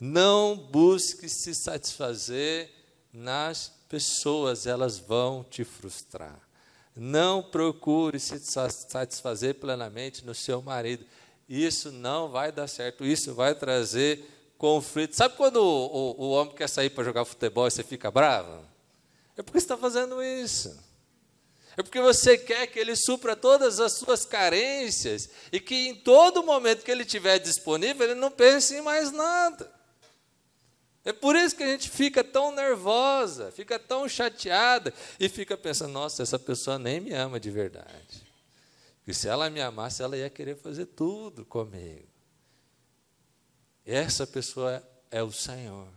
Não 0.00 0.56
busque 0.56 1.28
se 1.28 1.54
satisfazer 1.54 2.70
nas 3.12 3.72
pessoas, 3.88 4.66
elas 4.66 4.98
vão 4.98 5.44
te 5.44 5.64
frustrar. 5.64 6.40
Não 6.96 7.42
procure 7.42 8.18
se 8.18 8.38
satisfazer 8.40 9.56
plenamente 9.56 10.24
no 10.24 10.34
seu 10.34 10.62
marido. 10.62 11.04
Isso 11.48 11.90
não 11.90 12.28
vai 12.28 12.52
dar 12.52 12.68
certo. 12.68 13.04
Isso 13.04 13.34
vai 13.34 13.54
trazer 13.54 14.24
conflito. 14.60 15.16
Sabe 15.16 15.36
quando 15.36 15.56
o, 15.56 15.86
o, 15.86 16.24
o 16.26 16.30
homem 16.32 16.54
quer 16.54 16.68
sair 16.68 16.90
para 16.90 17.02
jogar 17.02 17.24
futebol 17.24 17.66
e 17.66 17.70
você 17.70 17.82
fica 17.82 18.10
bravo? 18.10 18.62
É 19.34 19.42
porque 19.42 19.58
você 19.58 19.64
está 19.64 19.76
fazendo 19.76 20.22
isso. 20.22 20.78
É 21.78 21.82
porque 21.82 21.98
você 21.98 22.36
quer 22.36 22.66
que 22.66 22.78
ele 22.78 22.94
supra 22.94 23.34
todas 23.34 23.80
as 23.80 23.94
suas 23.94 24.26
carências 24.26 25.30
e 25.50 25.58
que 25.58 25.88
em 25.88 25.94
todo 25.94 26.42
momento 26.42 26.84
que 26.84 26.90
ele 26.90 27.04
estiver 27.04 27.38
disponível, 27.38 28.04
ele 28.04 28.20
não 28.20 28.30
pense 28.30 28.74
em 28.74 28.82
mais 28.82 29.10
nada. 29.10 29.72
É 31.06 31.12
por 31.14 31.34
isso 31.34 31.56
que 31.56 31.62
a 31.62 31.68
gente 31.68 31.88
fica 31.88 32.22
tão 32.22 32.54
nervosa, 32.54 33.50
fica 33.52 33.78
tão 33.78 34.06
chateada 34.06 34.92
e 35.18 35.26
fica 35.30 35.56
pensando: 35.56 35.92
nossa, 35.92 36.22
essa 36.22 36.38
pessoa 36.38 36.78
nem 36.78 37.00
me 37.00 37.14
ama 37.14 37.40
de 37.40 37.50
verdade. 37.50 38.28
Porque 38.98 39.14
se 39.14 39.26
ela 39.26 39.48
me 39.48 39.62
amasse, 39.62 40.02
ela 40.02 40.18
ia 40.18 40.28
querer 40.28 40.56
fazer 40.56 40.84
tudo 40.84 41.46
comigo. 41.46 42.09
Essa 43.92 44.24
pessoa 44.24 44.80
é 45.10 45.20
o 45.20 45.32
Senhor. 45.32 45.88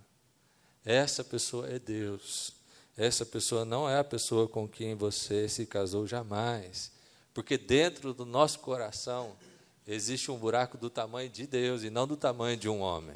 Essa 0.84 1.24
pessoa 1.24 1.70
é 1.70 1.78
Deus. 1.78 2.52
Essa 2.98 3.24
pessoa 3.24 3.64
não 3.64 3.88
é 3.88 4.00
a 4.00 4.04
pessoa 4.04 4.48
com 4.48 4.68
quem 4.68 4.96
você 4.96 5.48
se 5.48 5.68
casou 5.68 6.08
jamais. 6.08 6.92
Porque 7.36 7.56
dentro 7.56 8.12
do 8.12 8.26
nosso 8.26 8.58
coração 8.62 9.38
existe 9.86 10.32
um 10.32 10.38
buraco 10.40 10.76
do 10.76 10.90
tamanho 10.90 11.30
de 11.30 11.46
Deus 11.46 11.84
e 11.84 11.92
não 11.92 12.08
do 12.08 12.18
tamanho 12.18 12.58
de 12.58 12.68
um 12.68 12.80
homem. 12.80 13.16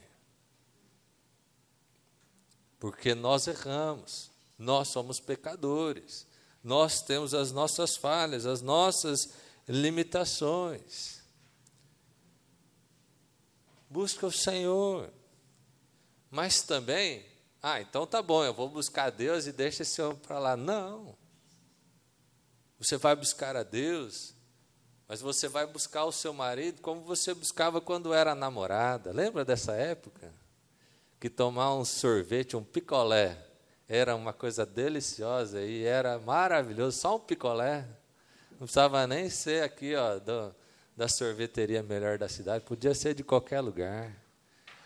Porque 2.80 3.16
nós 3.16 3.48
erramos, 3.48 4.30
nós 4.60 4.90
somos 4.90 5.20
pecadores, 5.20 6.28
nós 6.64 7.02
temos 7.02 7.34
as 7.34 7.52
nossas 7.52 7.98
falhas, 7.98 8.46
as 8.46 8.62
nossas 8.62 9.32
limitações. 9.68 11.17
Busca 13.90 14.26
o 14.26 14.32
Senhor. 14.32 15.12
Mas 16.30 16.62
também, 16.62 17.26
ah, 17.62 17.82
então 17.82 18.06
tá 18.06 18.22
bom, 18.22 18.44
eu 18.44 18.54
vou 18.54 18.70
buscar 18.70 19.10
Deus 19.10 19.48
e 19.48 19.52
deixa 19.52 19.84
esse 19.84 20.02
homem 20.02 20.18
para 20.18 20.40
lá. 20.40 20.58
Não. 20.58 21.18
Você 22.80 22.98
vai 22.98 23.16
buscar 23.16 23.56
a 23.56 23.64
Deus, 23.64 24.36
mas 25.08 25.22
você 25.22 25.48
vai 25.48 25.66
buscar 25.66 26.06
o 26.06 26.12
seu 26.12 26.34
marido 26.34 26.82
como 26.82 27.02
você 27.02 27.34
buscava 27.34 27.82
quando 27.82 28.14
era 28.14 28.36
namorada. 28.36 29.12
Lembra 29.12 29.44
dessa 29.44 29.74
época? 29.74 30.34
Que 31.20 31.30
tomar 31.30 31.74
um 31.74 31.84
sorvete, 31.84 32.56
um 32.56 32.64
picolé, 32.64 33.38
era 33.88 34.16
uma 34.16 34.34
coisa 34.34 34.66
deliciosa 34.66 35.62
e 35.62 35.84
era 35.84 36.20
maravilhoso, 36.20 37.00
só 37.00 37.16
um 37.16 37.20
picolé. 37.20 37.88
Não 38.52 38.60
precisava 38.60 39.08
nem 39.08 39.30
ser 39.30 39.64
aqui, 39.64 39.96
ó, 39.96 40.20
do, 40.20 40.54
da 40.98 41.08
sorveteria 41.08 41.84
melhor 41.84 42.18
da 42.18 42.28
cidade, 42.28 42.66
podia 42.66 42.96
ser 42.96 43.14
de 43.14 43.24
qualquer 43.24 43.62
lugar. 43.62 44.12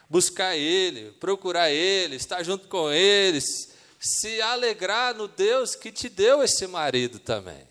Buscar 0.09 0.57
Ele, 0.57 1.13
procurar 1.13 1.71
Ele, 1.71 2.17
estar 2.17 2.43
junto 2.43 2.67
com 2.67 2.91
eles, 2.91 3.73
se 3.97 4.41
alegrar 4.41 5.15
no 5.15 5.29
Deus 5.29 5.73
que 5.73 5.89
te 5.89 6.09
deu 6.09 6.43
esse 6.43 6.67
marido 6.67 7.17
também, 7.17 7.65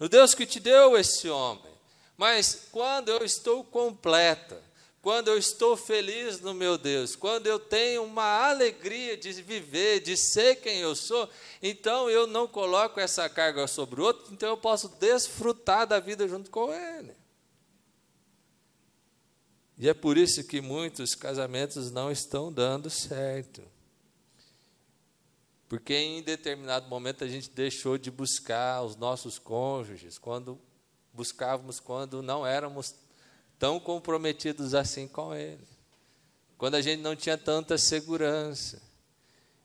no 0.00 0.08
Deus 0.08 0.32
que 0.34 0.46
te 0.46 0.58
deu 0.58 0.96
esse 0.96 1.28
homem. 1.28 1.74
Mas 2.16 2.68
quando 2.72 3.10
eu 3.10 3.22
estou 3.22 3.62
completa, 3.62 4.62
quando 5.02 5.28
eu 5.28 5.36
estou 5.36 5.76
feliz 5.76 6.40
no 6.40 6.54
meu 6.54 6.78
Deus, 6.78 7.14
quando 7.14 7.46
eu 7.46 7.58
tenho 7.58 8.02
uma 8.04 8.48
alegria 8.48 9.14
de 9.14 9.30
viver, 9.42 10.00
de 10.00 10.16
ser 10.16 10.56
quem 10.56 10.78
eu 10.78 10.94
sou, 10.94 11.28
então 11.62 12.08
eu 12.08 12.26
não 12.26 12.48
coloco 12.48 12.98
essa 12.98 13.28
carga 13.28 13.66
sobre 13.66 14.00
o 14.00 14.04
outro, 14.04 14.32
então 14.32 14.48
eu 14.48 14.56
posso 14.56 14.88
desfrutar 14.88 15.86
da 15.86 16.00
vida 16.00 16.26
junto 16.26 16.50
com 16.50 16.72
ele. 16.72 17.23
E 19.76 19.88
é 19.88 19.94
por 19.94 20.16
isso 20.16 20.44
que 20.44 20.60
muitos 20.60 21.14
casamentos 21.14 21.90
não 21.90 22.10
estão 22.10 22.52
dando 22.52 22.88
certo. 22.88 23.62
Porque 25.68 25.94
em 25.94 26.22
determinado 26.22 26.88
momento 26.88 27.24
a 27.24 27.28
gente 27.28 27.50
deixou 27.50 27.98
de 27.98 28.10
buscar 28.10 28.82
os 28.82 28.94
nossos 28.94 29.38
cônjuges, 29.38 30.18
quando 30.18 30.60
buscávamos 31.12 31.80
quando 31.80 32.22
não 32.22 32.46
éramos 32.46 32.94
tão 33.58 33.80
comprometidos 33.80 34.74
assim 34.74 35.08
com 35.08 35.34
Ele. 35.34 35.66
Quando 36.58 36.74
a 36.74 36.80
gente 36.80 37.00
não 37.00 37.16
tinha 37.16 37.38
tanta 37.38 37.78
segurança. 37.78 38.82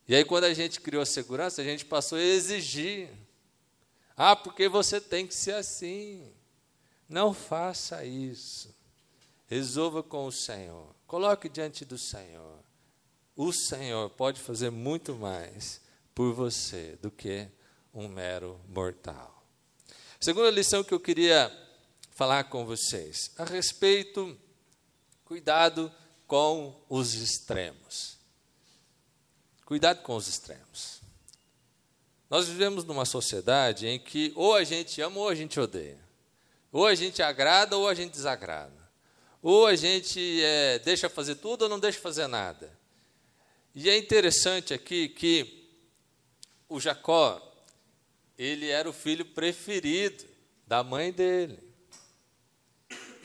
E 0.08 0.16
aí, 0.16 0.25
quando 0.25 0.46
a 0.46 0.54
gente 0.54 0.82
criou 0.82 1.06
segurança, 1.06 1.62
a 1.62 1.63
gente 1.63 1.86
passou 1.86 2.18
a 2.18 2.22
exigir. 2.22 3.10
Ah, 4.18 4.36
porque 4.36 4.68
você 4.68 5.00
tem 5.00 5.28
que 5.28 5.36
ser 5.36 5.54
assim. 5.54 6.32
Não 7.08 7.34
faça 7.34 8.04
isso. 8.04 8.74
Resolva 9.50 10.03
com 10.03 10.27
o 10.27 10.32
Senhor. 10.32 10.96
Coloque 11.08 11.50
diante 11.50 11.84
do 11.84 11.98
Senhor. 11.98 12.60
O 13.36 13.51
Senhor 13.51 14.08
pode 14.12 14.39
fazer 14.39 14.70
muito 14.70 15.15
mais 15.15 15.82
por 16.13 16.34
você 16.34 17.00
do 17.01 17.10
que 17.10 17.48
um 17.91 18.08
mero 18.08 18.62
mortal. 18.68 19.44
Segunda 20.20 20.51
lição 20.51 20.84
que 20.84 20.94
eu 20.94 21.00
queria 21.00 21.51
falar 22.12 22.44
com 22.44 22.63
vocês 22.63 23.32
a 23.38 23.44
respeito, 23.44 24.38
cuidado 25.25 25.91
com 26.27 26.79
os 26.88 27.15
extremos. 27.15 28.20
Cuidado 29.65 30.03
com 30.03 30.15
os 30.15 30.27
extremos. 30.27 31.01
Nós 32.29 32.48
vivemos 32.48 32.84
numa 32.84 33.06
sociedade 33.06 33.88
em 33.88 33.98
que 33.98 34.32
ou 34.36 34.53
a 34.53 34.63
gente 34.63 35.01
ama 35.01 35.18
ou 35.22 35.27
a 35.27 35.34
gente 35.34 35.60
odeia. 35.60 36.00
Ou 36.72 36.86
a 36.86 36.94
gente 36.94 37.24
agrada 37.24 37.75
ou 37.75 37.88
a 37.88 37.96
gente 37.96 38.12
desagrada. 38.12 38.79
Ou 39.41 39.67
a 39.67 39.75
gente 39.75 40.41
é, 40.43 40.79
deixa 40.79 41.10
fazer 41.10 41.36
tudo 41.36 41.63
ou 41.63 41.69
não 41.69 41.79
deixa 41.79 42.00
fazer 42.00 42.27
nada. 42.27 42.77
E 43.74 43.89
é 43.89 43.98
interessante 43.98 44.74
aqui 44.74 45.08
que 45.08 45.69
o 46.67 46.79
Jacó, 46.79 47.41
ele 48.38 48.67
era 48.67 48.89
o 48.89 48.93
filho 48.93 49.25
preferido 49.25 50.25
da 50.67 50.84
mãe 50.84 51.12
dele. 51.12 51.58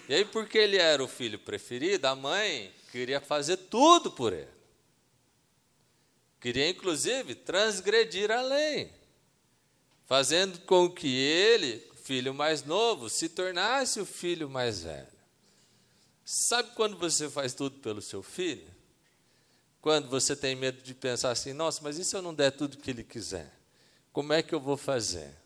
E 0.09 0.15
aí, 0.15 0.25
porque 0.25 0.59
ele 0.59 0.77
era 0.77 1.03
o 1.03 1.09
filho 1.09 1.39
preferido, 1.39 2.07
a 2.07 2.15
mãe 2.15 2.73
queria 2.93 3.21
fazer 3.21 3.57
tudo 3.57 4.11
por 4.11 4.33
ele. 4.33 4.55
Queria, 6.41 6.69
inclusive, 6.69 7.35
transgredir 7.35 8.31
a 8.31 8.43
lei, 8.43 8.93
fazendo 10.07 10.59
com 10.61 10.91
que 10.91 11.09
ele, 11.09 11.91
filho 12.03 12.35
mais 12.35 12.63
novo, 12.63 13.09
se 13.09 13.31
tornasse 13.31 13.99
o 13.99 14.05
filho 14.05 14.49
mais 14.49 14.83
velho. 14.83 15.14
Sabe 16.25 16.71
quando 16.75 16.97
você 16.97 17.29
faz 17.29 17.53
tudo 17.53 17.79
pelo 17.81 18.01
seu 18.01 18.23
filho? 18.23 18.73
Quando 19.81 20.09
você 20.09 20.35
tem 20.35 20.57
medo 20.57 20.81
de 20.83 20.95
pensar 20.95 21.31
assim: 21.31 21.53
nossa, 21.53 21.81
mas 21.83 21.99
e 21.99 22.05
se 22.05 22.17
eu 22.17 22.23
não 22.23 22.33
der 22.33 22.51
tudo 22.51 22.79
que 22.79 22.91
ele 22.91 23.05
quiser? 23.05 23.53
Como 24.13 24.33
é 24.33 24.43
que 24.43 24.55
eu 24.55 24.61
vou 24.61 24.77
fazer? 24.77 25.37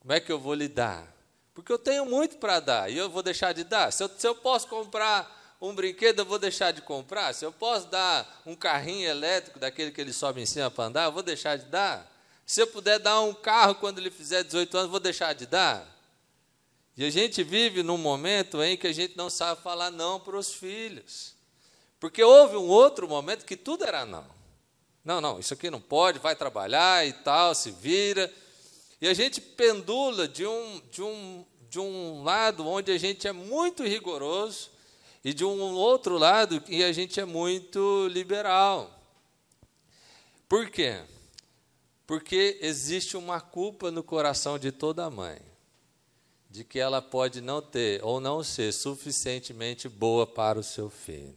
Como 0.00 0.12
é 0.12 0.18
que 0.18 0.32
eu 0.32 0.38
vou 0.38 0.54
lidar? 0.54 1.06
Porque 1.54 1.70
eu 1.70 1.78
tenho 1.78 2.04
muito 2.04 2.38
para 2.38 2.58
dar 2.58 2.90
e 2.90 2.96
eu 2.96 3.08
vou 3.08 3.22
deixar 3.22 3.52
de 3.52 3.62
dar. 3.62 3.92
Se 3.92 4.02
eu, 4.02 4.08
se 4.08 4.26
eu 4.26 4.34
posso 4.34 4.66
comprar 4.66 5.56
um 5.60 5.72
brinquedo, 5.74 6.20
eu 6.20 6.26
vou 6.26 6.38
deixar 6.38 6.72
de 6.72 6.82
comprar. 6.82 7.32
Se 7.34 7.44
eu 7.44 7.52
posso 7.52 7.86
dar 7.86 8.42
um 8.44 8.56
carrinho 8.56 9.08
elétrico, 9.08 9.60
daquele 9.60 9.92
que 9.92 10.00
ele 10.00 10.12
sobe 10.12 10.40
em 10.40 10.46
cima 10.46 10.70
para 10.70 10.84
andar, 10.84 11.04
eu 11.04 11.12
vou 11.12 11.22
deixar 11.22 11.56
de 11.56 11.66
dar. 11.66 12.10
Se 12.44 12.60
eu 12.60 12.66
puder 12.66 12.98
dar 12.98 13.20
um 13.20 13.32
carro 13.32 13.76
quando 13.76 13.98
ele 13.98 14.10
fizer 14.10 14.42
18 14.42 14.76
anos, 14.76 14.90
vou 14.90 14.98
deixar 14.98 15.34
de 15.34 15.46
dar. 15.46 15.86
E 16.96 17.04
a 17.04 17.10
gente 17.10 17.42
vive 17.42 17.82
num 17.82 17.96
momento 17.96 18.62
em 18.62 18.76
que 18.76 18.86
a 18.86 18.92
gente 18.92 19.16
não 19.16 19.30
sabe 19.30 19.62
falar 19.62 19.90
não 19.90 20.20
para 20.20 20.36
os 20.36 20.52
filhos. 20.52 21.34
Porque 21.98 22.22
houve 22.22 22.56
um 22.56 22.68
outro 22.68 23.08
momento 23.08 23.46
que 23.46 23.56
tudo 23.56 23.84
era 23.84 24.04
não. 24.04 24.26
Não, 25.04 25.20
não, 25.20 25.38
isso 25.38 25.54
aqui 25.54 25.70
não 25.70 25.80
pode, 25.80 26.18
vai 26.18 26.36
trabalhar 26.36 27.06
e 27.06 27.12
tal, 27.12 27.54
se 27.54 27.70
vira. 27.70 28.32
E 29.00 29.08
a 29.08 29.14
gente 29.14 29.40
pendula 29.40 30.28
de 30.28 30.46
um, 30.46 30.82
de 30.90 31.02
um, 31.02 31.44
de 31.70 31.80
um 31.80 32.22
lado 32.22 32.66
onde 32.68 32.92
a 32.92 32.98
gente 32.98 33.26
é 33.26 33.32
muito 33.32 33.82
rigoroso 33.82 34.70
e 35.24 35.32
de 35.32 35.44
um 35.44 35.74
outro 35.74 36.18
lado 36.18 36.60
que 36.60 36.84
a 36.84 36.92
gente 36.92 37.18
é 37.18 37.24
muito 37.24 38.06
liberal. 38.08 38.90
Por 40.48 40.68
quê? 40.70 41.00
Porque 42.06 42.58
existe 42.60 43.16
uma 43.16 43.40
culpa 43.40 43.90
no 43.90 44.02
coração 44.02 44.58
de 44.58 44.70
toda 44.70 45.08
mãe 45.08 45.51
de 46.52 46.64
que 46.64 46.78
ela 46.78 47.00
pode 47.00 47.40
não 47.40 47.62
ter 47.62 48.04
ou 48.04 48.20
não 48.20 48.44
ser 48.44 48.72
suficientemente 48.72 49.88
boa 49.88 50.26
para 50.26 50.58
o 50.58 50.62
seu 50.62 50.90
filho. 50.90 51.34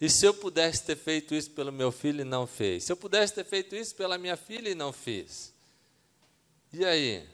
E 0.00 0.10
se 0.10 0.26
eu 0.26 0.34
pudesse 0.34 0.82
ter 0.82 0.96
feito 0.96 1.32
isso 1.32 1.52
pelo 1.52 1.70
meu 1.70 1.92
filho 1.92 2.22
e 2.22 2.24
não 2.24 2.44
fez? 2.44 2.84
Se 2.84 2.92
eu 2.92 2.96
pudesse 2.96 3.34
ter 3.34 3.44
feito 3.44 3.76
isso 3.76 3.94
pela 3.94 4.18
minha 4.18 4.36
filha 4.36 4.68
e 4.68 4.74
não 4.74 4.92
fiz? 4.92 5.54
E 6.72 6.84
aí? 6.84 7.24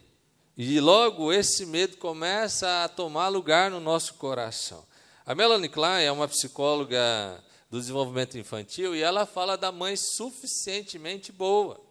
E 0.55 0.79
logo 0.79 1.33
esse 1.33 1.65
medo 1.65 1.97
começa 1.97 2.85
a 2.85 2.89
tomar 2.89 3.29
lugar 3.29 3.71
no 3.71 3.81
nosso 3.81 4.15
coração. 4.15 4.85
A 5.25 5.35
Melanie 5.35 5.71
Klein 5.71 6.05
é 6.05 6.13
uma 6.13 6.29
psicóloga 6.29 7.43
do 7.71 7.81
desenvolvimento 7.81 8.37
infantil 8.37 8.95
e 8.95 9.01
ela 9.01 9.25
fala 9.25 9.57
da 9.57 9.73
mãe 9.73 9.97
suficientemente 9.97 11.33
boa. 11.33 11.86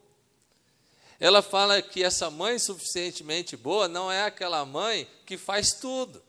Ela 1.19 1.41
fala 1.41 1.81
que 1.81 2.03
essa 2.03 2.29
mãe 2.29 2.59
suficientemente 2.59 3.55
boa 3.55 3.87
não 3.87 4.11
é 4.11 4.23
aquela 4.23 4.65
mãe 4.65 5.07
que 5.25 5.37
faz 5.37 5.71
tudo, 5.79 6.21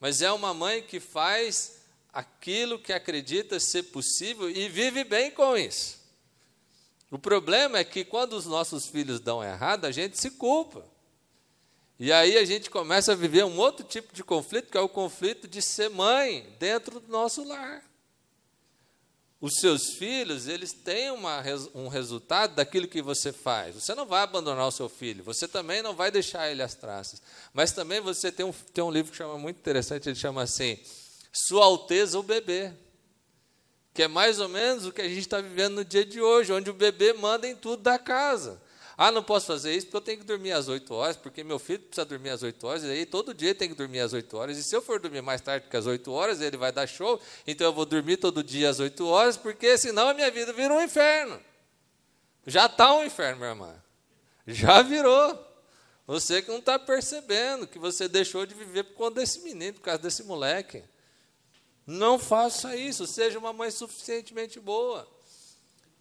mas 0.00 0.20
é 0.20 0.30
uma 0.32 0.52
mãe 0.52 0.82
que 0.82 0.98
faz 0.98 1.78
aquilo 2.12 2.78
que 2.78 2.92
acredita 2.92 3.58
ser 3.58 3.84
possível 3.84 4.50
e 4.50 4.68
vive 4.68 5.04
bem 5.04 5.30
com 5.30 5.56
isso. 5.56 6.02
O 7.10 7.18
problema 7.18 7.78
é 7.78 7.84
que 7.84 8.04
quando 8.04 8.32
os 8.32 8.46
nossos 8.46 8.86
filhos 8.86 9.20
dão 9.20 9.42
errado, 9.42 9.84
a 9.84 9.92
gente 9.92 10.18
se 10.18 10.32
culpa. 10.32 10.84
E 11.98 12.12
aí 12.12 12.36
a 12.36 12.44
gente 12.44 12.68
começa 12.68 13.12
a 13.12 13.16
viver 13.16 13.44
um 13.44 13.56
outro 13.56 13.86
tipo 13.86 14.12
de 14.12 14.24
conflito, 14.24 14.70
que 14.70 14.76
é 14.76 14.80
o 14.80 14.88
conflito 14.88 15.46
de 15.46 15.62
ser 15.62 15.88
mãe 15.90 16.54
dentro 16.58 16.98
do 16.98 17.10
nosso 17.10 17.44
lar. 17.44 17.84
Os 19.44 19.56
seus 19.56 19.90
filhos, 19.90 20.48
eles 20.48 20.72
têm 20.72 21.10
uma, 21.10 21.42
um 21.74 21.88
resultado 21.88 22.54
daquilo 22.54 22.88
que 22.88 23.02
você 23.02 23.30
faz. 23.30 23.74
Você 23.74 23.94
não 23.94 24.06
vai 24.06 24.22
abandonar 24.22 24.66
o 24.66 24.72
seu 24.72 24.88
filho, 24.88 25.22
você 25.22 25.46
também 25.46 25.82
não 25.82 25.94
vai 25.94 26.10
deixar 26.10 26.50
ele 26.50 26.62
às 26.62 26.74
traças. 26.74 27.20
Mas 27.52 27.70
também 27.70 28.00
você 28.00 28.32
tem 28.32 28.46
um, 28.46 28.54
tem 28.72 28.82
um 28.82 28.90
livro 28.90 29.12
que 29.12 29.18
chama 29.18 29.36
muito 29.36 29.58
interessante, 29.58 30.08
ele 30.08 30.16
chama 30.16 30.40
assim, 30.40 30.78
Sua 31.30 31.66
Alteza 31.66 32.18
o 32.18 32.22
Bebê 32.22 32.72
que 33.92 34.02
é 34.02 34.08
mais 34.08 34.40
ou 34.40 34.48
menos 34.48 34.86
o 34.86 34.92
que 34.92 35.02
a 35.02 35.08
gente 35.08 35.20
está 35.20 35.42
vivendo 35.42 35.74
no 35.74 35.84
dia 35.84 36.06
de 36.06 36.22
hoje, 36.22 36.50
onde 36.50 36.70
o 36.70 36.74
bebê 36.74 37.12
manda 37.12 37.46
em 37.46 37.54
tudo 37.54 37.82
da 37.82 37.98
casa. 37.98 38.60
Ah, 38.96 39.10
não 39.10 39.22
posso 39.22 39.46
fazer 39.46 39.74
isso 39.74 39.86
porque 39.86 39.96
eu 39.96 40.00
tenho 40.00 40.18
que 40.18 40.24
dormir 40.24 40.52
às 40.52 40.68
8 40.68 40.94
horas, 40.94 41.16
porque 41.16 41.42
meu 41.42 41.58
filho 41.58 41.80
precisa 41.80 42.04
dormir 42.04 42.30
às 42.30 42.42
8 42.42 42.66
horas, 42.66 42.84
e 42.84 42.90
aí 42.90 43.06
todo 43.06 43.34
dia 43.34 43.54
tem 43.54 43.68
que 43.68 43.74
dormir 43.74 44.00
às 44.00 44.12
8 44.12 44.36
horas. 44.36 44.56
E 44.56 44.62
se 44.62 44.74
eu 44.74 44.80
for 44.80 45.00
dormir 45.00 45.20
mais 45.20 45.40
tarde 45.40 45.66
que 45.68 45.76
às 45.76 45.86
8 45.86 46.12
horas, 46.12 46.40
ele 46.40 46.56
vai 46.56 46.70
dar 46.70 46.86
show, 46.86 47.20
então 47.46 47.66
eu 47.66 47.72
vou 47.72 47.84
dormir 47.84 48.18
todo 48.18 48.42
dia 48.42 48.70
às 48.70 48.78
8 48.78 49.06
horas, 49.06 49.36
porque 49.36 49.76
senão 49.76 50.08
a 50.08 50.14
minha 50.14 50.30
vida 50.30 50.52
vira 50.52 50.72
um 50.72 50.80
inferno. 50.80 51.40
Já 52.46 52.66
está 52.66 52.94
um 52.94 53.04
inferno, 53.04 53.38
minha 53.38 53.50
irmã. 53.50 53.74
Já 54.46 54.82
virou. 54.82 55.54
Você 56.06 56.42
que 56.42 56.50
não 56.50 56.58
está 56.58 56.78
percebendo 56.78 57.66
que 57.66 57.78
você 57.78 58.06
deixou 58.06 58.44
de 58.44 58.54
viver 58.54 58.84
por 58.84 58.94
conta 58.94 59.20
desse 59.20 59.40
menino, 59.40 59.74
por 59.74 59.80
causa 59.80 60.02
desse 60.02 60.22
moleque. 60.22 60.84
Não 61.86 62.18
faça 62.18 62.76
isso, 62.76 63.06
seja 63.06 63.38
uma 63.38 63.52
mãe 63.52 63.70
suficientemente 63.70 64.60
boa. 64.60 65.08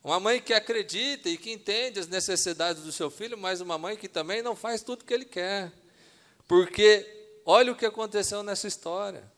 Uma 0.04 0.20
mãe 0.20 0.42
que 0.42 0.54
acredita 0.54 1.30
e 1.30 1.38
que 1.38 1.52
entende 1.52 2.00
as 2.00 2.08
necessidades 2.08 2.84
do 2.84 2.92
seu 2.92 3.10
filho, 3.10 3.38
mas 3.38 3.62
uma 3.62 3.78
mãe 3.78 3.96
que 3.96 4.10
também 4.10 4.42
não 4.42 4.56
faz 4.56 4.84
tudo 4.84 5.02
o 5.02 5.06
que 5.06 5.14
ele 5.14 5.24
quer. 5.24 5.72
Porque 6.48 7.40
olha 7.46 7.72
o 7.72 7.76
que 7.76 7.86
aconteceu 7.86 8.44
nessa 8.44 8.68
história. 8.68 9.32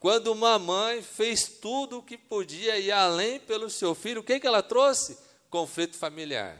Quando 0.00 0.32
uma 0.32 0.58
mãe 0.58 1.00
fez 1.00 1.44
tudo 1.60 1.98
o 1.98 2.02
que 2.02 2.18
podia 2.18 2.78
ir 2.78 2.90
além 2.90 3.38
pelo 3.38 3.70
seu 3.70 3.94
filho, 3.94 4.20
o 4.20 4.24
que, 4.24 4.40
que 4.40 4.46
ela 4.46 4.62
trouxe? 4.62 5.16
Conflito 5.48 5.96
familiar. 5.96 6.56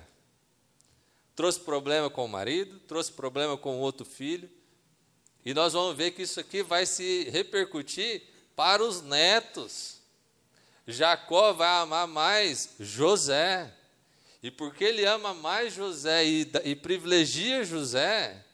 Trouxe 1.35 1.59
problema 1.59 2.09
com 2.09 2.25
o 2.25 2.29
marido, 2.29 2.79
trouxe 2.81 3.11
problema 3.11 3.57
com 3.57 3.79
o 3.79 3.81
outro 3.81 4.05
filho. 4.05 4.49
E 5.45 5.55
nós 5.55 5.73
vamos 5.73 5.97
ver 5.97 6.11
que 6.13 6.23
isso 6.23 6.39
aqui 6.39 6.63
vai 6.63 6.85
se 6.85 7.25
repercutir 7.31 8.23
para 8.55 8.85
os 8.85 9.03
netos. 9.03 10.00
Jacó 10.87 11.53
vai 11.53 11.83
amar 11.83 12.07
mais 12.07 12.75
José. 12.79 13.73
E 14.43 14.51
porque 14.51 14.85
ele 14.85 15.05
ama 15.05 15.35
mais 15.35 15.75
José 15.75 16.25
e, 16.25 16.51
e 16.65 16.75
privilegia 16.75 17.63
José, 17.63 18.45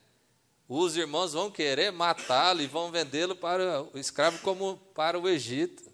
os 0.68 0.96
irmãos 0.96 1.32
vão 1.32 1.50
querer 1.50 1.92
matá-lo 1.92 2.60
e 2.60 2.66
vão 2.66 2.90
vendê-lo 2.90 3.36
para 3.36 3.82
o 3.82 3.98
escravo 3.98 4.38
como 4.40 4.76
para 4.94 5.18
o 5.18 5.28
Egito. 5.28 5.84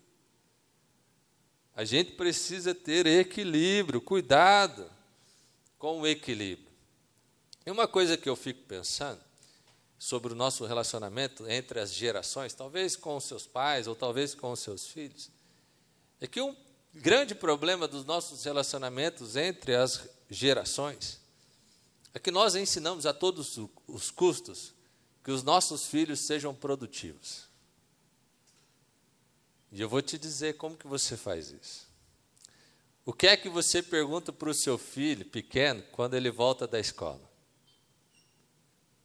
A 1.74 1.84
gente 1.84 2.12
precisa 2.12 2.74
ter 2.74 3.06
equilíbrio, 3.06 4.00
cuidado 4.00 4.90
com 5.78 6.00
o 6.00 6.06
equilíbrio. 6.06 6.72
E 7.64 7.70
uma 7.70 7.86
coisa 7.86 8.16
que 8.16 8.28
eu 8.28 8.36
fico 8.36 8.62
pensando 8.62 9.20
sobre 9.98 10.32
o 10.32 10.36
nosso 10.36 10.64
relacionamento 10.64 11.48
entre 11.48 11.78
as 11.78 11.92
gerações, 11.92 12.52
talvez 12.54 12.96
com 12.96 13.16
os 13.16 13.24
seus 13.24 13.46
pais 13.46 13.86
ou 13.86 13.94
talvez 13.94 14.34
com 14.34 14.50
os 14.50 14.60
seus 14.60 14.86
filhos, 14.86 15.30
é 16.22 16.26
que 16.28 16.40
um 16.40 16.56
grande 16.94 17.34
problema 17.34 17.88
dos 17.88 18.04
nossos 18.04 18.44
relacionamentos 18.44 19.34
entre 19.34 19.74
as 19.74 20.08
gerações 20.30 21.20
é 22.14 22.18
que 22.20 22.30
nós 22.30 22.54
ensinamos 22.54 23.06
a 23.06 23.12
todos 23.12 23.58
os 23.88 24.08
custos 24.12 24.72
que 25.24 25.32
os 25.32 25.42
nossos 25.42 25.88
filhos 25.88 26.20
sejam 26.20 26.54
produtivos. 26.54 27.48
E 29.72 29.80
eu 29.80 29.88
vou 29.88 30.00
te 30.00 30.16
dizer 30.16 30.56
como 30.56 30.76
que 30.76 30.86
você 30.86 31.16
faz 31.16 31.50
isso. 31.50 31.88
O 33.04 33.12
que 33.12 33.26
é 33.26 33.36
que 33.36 33.48
você 33.48 33.82
pergunta 33.82 34.32
para 34.32 34.48
o 34.48 34.54
seu 34.54 34.78
filho 34.78 35.24
pequeno 35.24 35.82
quando 35.90 36.14
ele 36.14 36.30
volta 36.30 36.68
da 36.68 36.78
escola? 36.78 37.28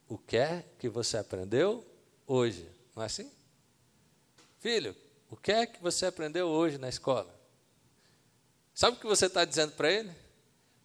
O 0.08 0.20
que 0.20 0.38
é 0.38 0.64
que 0.78 0.88
você 0.88 1.18
aprendeu 1.18 1.84
hoje? 2.28 2.70
Não 2.96 3.02
é 3.02 3.08
assim? 3.08 3.32
Filho, 4.60 4.96
o 5.30 5.36
que 5.36 5.52
é 5.52 5.66
que 5.66 5.82
você 5.82 6.06
aprendeu 6.06 6.48
hoje 6.48 6.78
na 6.78 6.88
escola? 6.88 7.34
Sabe 8.74 8.98
o 8.98 9.00
que 9.00 9.08
você 9.08 9.26
está 9.26 9.44
dizendo 9.44 9.74
para 9.74 9.92
ele? 9.92 10.12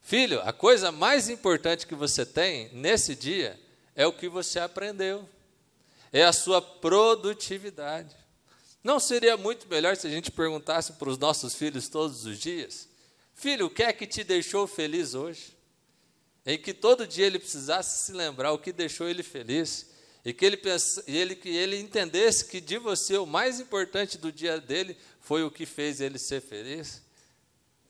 Filho, 0.00 0.40
a 0.42 0.52
coisa 0.52 0.90
mais 0.90 1.28
importante 1.28 1.86
que 1.86 1.94
você 1.94 2.26
tem 2.26 2.68
nesse 2.72 3.14
dia 3.14 3.58
é 3.94 4.06
o 4.06 4.12
que 4.12 4.28
você 4.28 4.58
aprendeu, 4.58 5.28
é 6.12 6.24
a 6.24 6.32
sua 6.32 6.60
produtividade. 6.60 8.16
Não 8.82 8.98
seria 8.98 9.36
muito 9.36 9.68
melhor 9.68 9.96
se 9.96 10.06
a 10.08 10.10
gente 10.10 10.30
perguntasse 10.30 10.94
para 10.94 11.08
os 11.08 11.18
nossos 11.18 11.54
filhos 11.54 11.88
todos 11.88 12.26
os 12.26 12.38
dias: 12.38 12.88
Filho, 13.34 13.66
o 13.66 13.70
que 13.70 13.84
é 13.84 13.92
que 13.92 14.06
te 14.06 14.24
deixou 14.24 14.66
feliz 14.66 15.14
hoje? 15.14 15.56
Em 16.44 16.58
que 16.58 16.74
todo 16.74 17.06
dia 17.06 17.26
ele 17.26 17.38
precisasse 17.38 18.06
se 18.06 18.12
lembrar 18.12 18.52
o 18.52 18.58
que 18.58 18.72
deixou 18.72 19.08
ele 19.08 19.22
feliz 19.22 19.91
e 20.24 20.32
que 20.32 20.44
ele, 20.44 20.56
pensa, 20.56 21.02
ele, 21.06 21.34
que 21.34 21.48
ele 21.48 21.80
entendesse 21.80 22.44
que 22.44 22.60
de 22.60 22.78
você 22.78 23.16
o 23.16 23.26
mais 23.26 23.58
importante 23.58 24.16
do 24.16 24.30
dia 24.30 24.60
dele 24.60 24.96
foi 25.20 25.42
o 25.42 25.50
que 25.50 25.66
fez 25.66 26.00
ele 26.00 26.18
ser 26.18 26.40
feliz. 26.40 27.02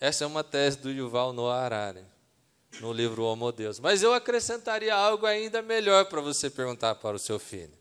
Essa 0.01 0.25
é 0.25 0.27
uma 0.27 0.43
tese 0.43 0.79
do 0.79 0.91
Yuval 0.91 1.33
Noah 1.33 1.65
Harari, 1.65 2.05
no 2.81 2.93
livro 2.93 3.23
Homo 3.25 3.53
Deus. 3.53 3.79
Mas 3.79 4.03
eu 4.03 4.15
acrescentaria 4.15 4.95
algo 4.95 5.27
ainda 5.27 5.61
melhor 5.61 6.07
para 6.07 6.21
você 6.21 6.49
perguntar 6.49 6.95
para 6.97 7.17
o 7.17 7.21
seu 7.21 7.39
filho. 7.39 7.73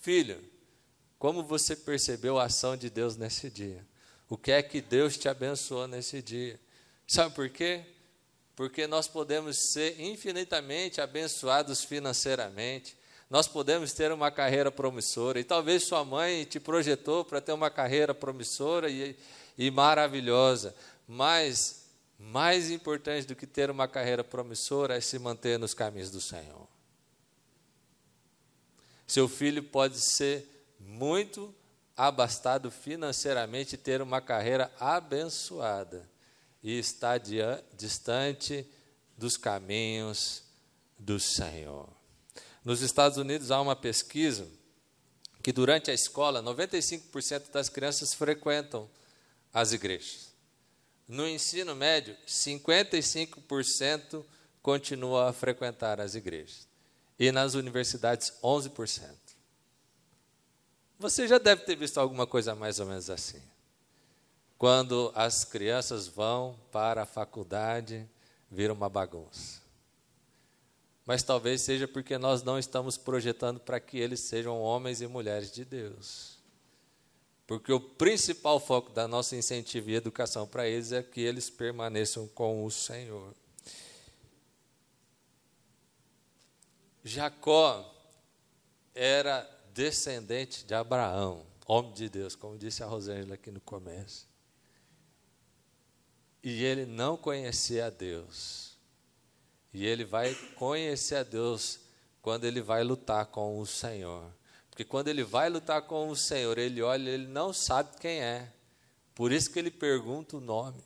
Filho, 0.00 0.38
como 1.18 1.42
você 1.42 1.74
percebeu 1.74 2.38
a 2.38 2.44
ação 2.44 2.76
de 2.76 2.90
Deus 2.90 3.16
nesse 3.16 3.48
dia? 3.48 3.86
O 4.28 4.36
que 4.36 4.52
é 4.52 4.62
que 4.62 4.80
Deus 4.80 5.16
te 5.16 5.28
abençoou 5.28 5.86
nesse 5.86 6.20
dia? 6.20 6.60
Sabe 7.06 7.34
por 7.34 7.48
quê? 7.48 7.84
Porque 8.54 8.86
nós 8.86 9.08
podemos 9.08 9.72
ser 9.72 10.00
infinitamente 10.00 11.00
abençoados 11.00 11.84
financeiramente, 11.84 12.96
nós 13.32 13.48
podemos 13.48 13.94
ter 13.94 14.12
uma 14.12 14.30
carreira 14.30 14.70
promissora. 14.70 15.40
E 15.40 15.44
talvez 15.44 15.84
sua 15.84 16.04
mãe 16.04 16.44
te 16.44 16.60
projetou 16.60 17.24
para 17.24 17.40
ter 17.40 17.54
uma 17.54 17.70
carreira 17.70 18.12
promissora 18.12 18.90
e, 18.90 19.16
e 19.56 19.70
maravilhosa. 19.70 20.74
Mas 21.08 21.86
mais 22.18 22.70
importante 22.70 23.26
do 23.26 23.34
que 23.34 23.46
ter 23.46 23.70
uma 23.70 23.88
carreira 23.88 24.22
promissora 24.22 24.98
é 24.98 25.00
se 25.00 25.18
manter 25.18 25.58
nos 25.58 25.72
caminhos 25.72 26.10
do 26.10 26.20
Senhor. 26.20 26.68
Seu 29.06 29.26
filho 29.26 29.62
pode 29.62 29.98
ser 29.98 30.46
muito 30.78 31.54
abastado 31.96 32.70
financeiramente 32.70 33.78
ter 33.78 34.02
uma 34.02 34.20
carreira 34.20 34.70
abençoada 34.78 36.06
e 36.62 36.78
estar 36.78 37.18
distante 37.78 38.70
dos 39.16 39.38
caminhos 39.38 40.42
do 40.98 41.18
Senhor. 41.18 42.01
Nos 42.64 42.80
Estados 42.80 43.18
Unidos 43.18 43.50
há 43.50 43.60
uma 43.60 43.74
pesquisa 43.74 44.48
que 45.42 45.52
durante 45.52 45.90
a 45.90 45.94
escola 45.94 46.40
95% 46.42 47.50
das 47.50 47.68
crianças 47.68 48.14
frequentam 48.14 48.88
as 49.52 49.72
igrejas. 49.72 50.30
No 51.08 51.28
ensino 51.28 51.74
médio, 51.74 52.16
55% 52.26 54.24
continua 54.62 55.30
a 55.30 55.32
frequentar 55.32 56.00
as 56.00 56.14
igrejas. 56.14 56.68
E 57.18 57.32
nas 57.32 57.54
universidades, 57.54 58.32
11%. 58.42 59.10
Você 60.98 61.26
já 61.26 61.38
deve 61.38 61.64
ter 61.64 61.74
visto 61.74 61.98
alguma 61.98 62.26
coisa 62.26 62.54
mais 62.54 62.78
ou 62.78 62.86
menos 62.86 63.10
assim. 63.10 63.42
Quando 64.56 65.10
as 65.16 65.44
crianças 65.44 66.06
vão 66.06 66.56
para 66.70 67.02
a 67.02 67.06
faculdade, 67.06 68.08
vira 68.48 68.72
uma 68.72 68.88
bagunça 68.88 69.61
mas 71.04 71.22
talvez 71.22 71.60
seja 71.60 71.88
porque 71.88 72.16
nós 72.16 72.42
não 72.42 72.58
estamos 72.58 72.96
projetando 72.96 73.60
para 73.60 73.80
que 73.80 73.98
eles 73.98 74.20
sejam 74.20 74.60
homens 74.60 75.00
e 75.00 75.06
mulheres 75.06 75.50
de 75.50 75.64
Deus. 75.64 76.38
Porque 77.46 77.72
o 77.72 77.80
principal 77.80 78.60
foco 78.60 78.90
da 78.90 79.08
nossa 79.08 79.36
incentivo 79.36 79.90
e 79.90 79.94
educação 79.94 80.46
para 80.46 80.66
eles 80.68 80.92
é 80.92 81.02
que 81.02 81.20
eles 81.20 81.50
permaneçam 81.50 82.28
com 82.28 82.64
o 82.64 82.70
Senhor. 82.70 83.34
Jacó 87.04 87.92
era 88.94 89.48
descendente 89.74 90.64
de 90.64 90.72
Abraão, 90.72 91.44
homem 91.66 91.92
de 91.92 92.08
Deus, 92.08 92.36
como 92.36 92.56
disse 92.56 92.82
a 92.82 92.86
Rosângela 92.86 93.34
aqui 93.34 93.50
no 93.50 93.60
começo. 93.60 94.28
E 96.42 96.62
ele 96.64 96.86
não 96.86 97.16
conhecia 97.16 97.86
a 97.86 97.90
Deus. 97.90 98.71
E 99.72 99.86
ele 99.86 100.04
vai 100.04 100.34
conhecer 100.56 101.16
a 101.16 101.22
Deus 101.22 101.80
quando 102.20 102.44
ele 102.44 102.60
vai 102.60 102.84
lutar 102.84 103.26
com 103.26 103.58
o 103.58 103.66
Senhor. 103.66 104.30
Porque 104.70 104.84
quando 104.84 105.08
ele 105.08 105.22
vai 105.24 105.50
lutar 105.50 105.82
com 105.82 106.08
o 106.08 106.16
Senhor, 106.16 106.56
ele 106.58 106.80
olha, 106.82 107.10
ele 107.10 107.26
não 107.26 107.52
sabe 107.52 107.96
quem 107.98 108.20
é. 108.20 108.50
Por 109.14 109.32
isso 109.32 109.50
que 109.50 109.58
ele 109.58 109.70
pergunta 109.70 110.36
o 110.36 110.40
nome. 110.40 110.82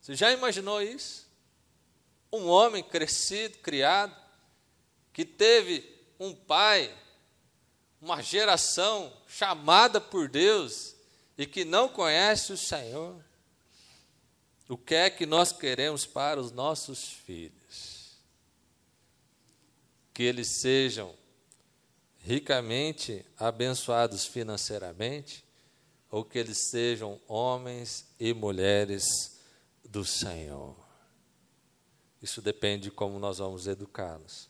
Você 0.00 0.14
já 0.14 0.30
imaginou 0.32 0.82
isso? 0.82 1.26
Um 2.32 2.46
homem 2.46 2.82
crescido, 2.82 3.58
criado, 3.58 4.14
que 5.12 5.24
teve 5.24 5.88
um 6.18 6.34
pai, 6.34 6.94
uma 8.00 8.22
geração 8.22 9.12
chamada 9.26 10.00
por 10.00 10.28
Deus 10.28 10.94
e 11.38 11.46
que 11.46 11.64
não 11.64 11.88
conhece 11.88 12.52
o 12.52 12.56
Senhor. 12.56 13.16
O 14.68 14.76
que 14.76 14.94
é 14.94 15.08
que 15.08 15.24
nós 15.24 15.52
queremos 15.52 16.04
para 16.04 16.40
os 16.40 16.50
nossos 16.50 17.08
filhos? 17.08 17.63
Que 20.14 20.22
eles 20.22 20.60
sejam 20.60 21.12
ricamente 22.18 23.26
abençoados 23.36 24.24
financeiramente, 24.24 25.44
ou 26.10 26.24
que 26.24 26.38
eles 26.38 26.70
sejam 26.70 27.20
homens 27.26 28.06
e 28.18 28.32
mulheres 28.32 29.04
do 29.84 30.04
Senhor. 30.04 30.76
Isso 32.22 32.40
depende 32.40 32.84
de 32.84 32.90
como 32.92 33.18
nós 33.18 33.38
vamos 33.38 33.66
educá-los. 33.66 34.48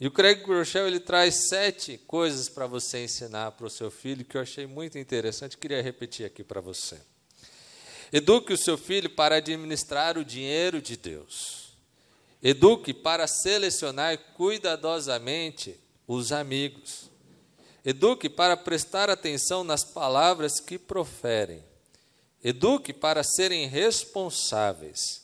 E 0.00 0.06
o 0.06 0.10
Craig 0.10 0.42
Groeschel, 0.42 0.86
ele 0.86 1.00
traz 1.00 1.48
sete 1.48 1.98
coisas 1.98 2.48
para 2.48 2.66
você 2.66 3.04
ensinar 3.04 3.52
para 3.52 3.66
o 3.66 3.70
seu 3.70 3.90
filho 3.90 4.24
que 4.24 4.36
eu 4.36 4.40
achei 4.40 4.66
muito 4.66 4.96
interessante, 4.98 5.58
queria 5.58 5.82
repetir 5.82 6.24
aqui 6.24 6.42
para 6.42 6.60
você. 6.60 7.00
Eduque 8.12 8.52
o 8.52 8.58
seu 8.58 8.78
filho 8.78 9.10
para 9.10 9.36
administrar 9.36 10.16
o 10.16 10.24
dinheiro 10.24 10.80
de 10.80 10.96
Deus. 10.96 11.61
Eduque 12.42 12.92
para 12.92 13.26
selecionar 13.28 14.18
cuidadosamente 14.34 15.78
os 16.06 16.32
amigos. 16.32 17.10
Eduque 17.84 18.28
para 18.28 18.56
prestar 18.56 19.08
atenção 19.08 19.62
nas 19.62 19.84
palavras 19.84 20.58
que 20.58 20.78
proferem. 20.78 21.62
Eduque 22.42 22.92
para 22.92 23.22
serem 23.22 23.68
responsáveis. 23.68 25.22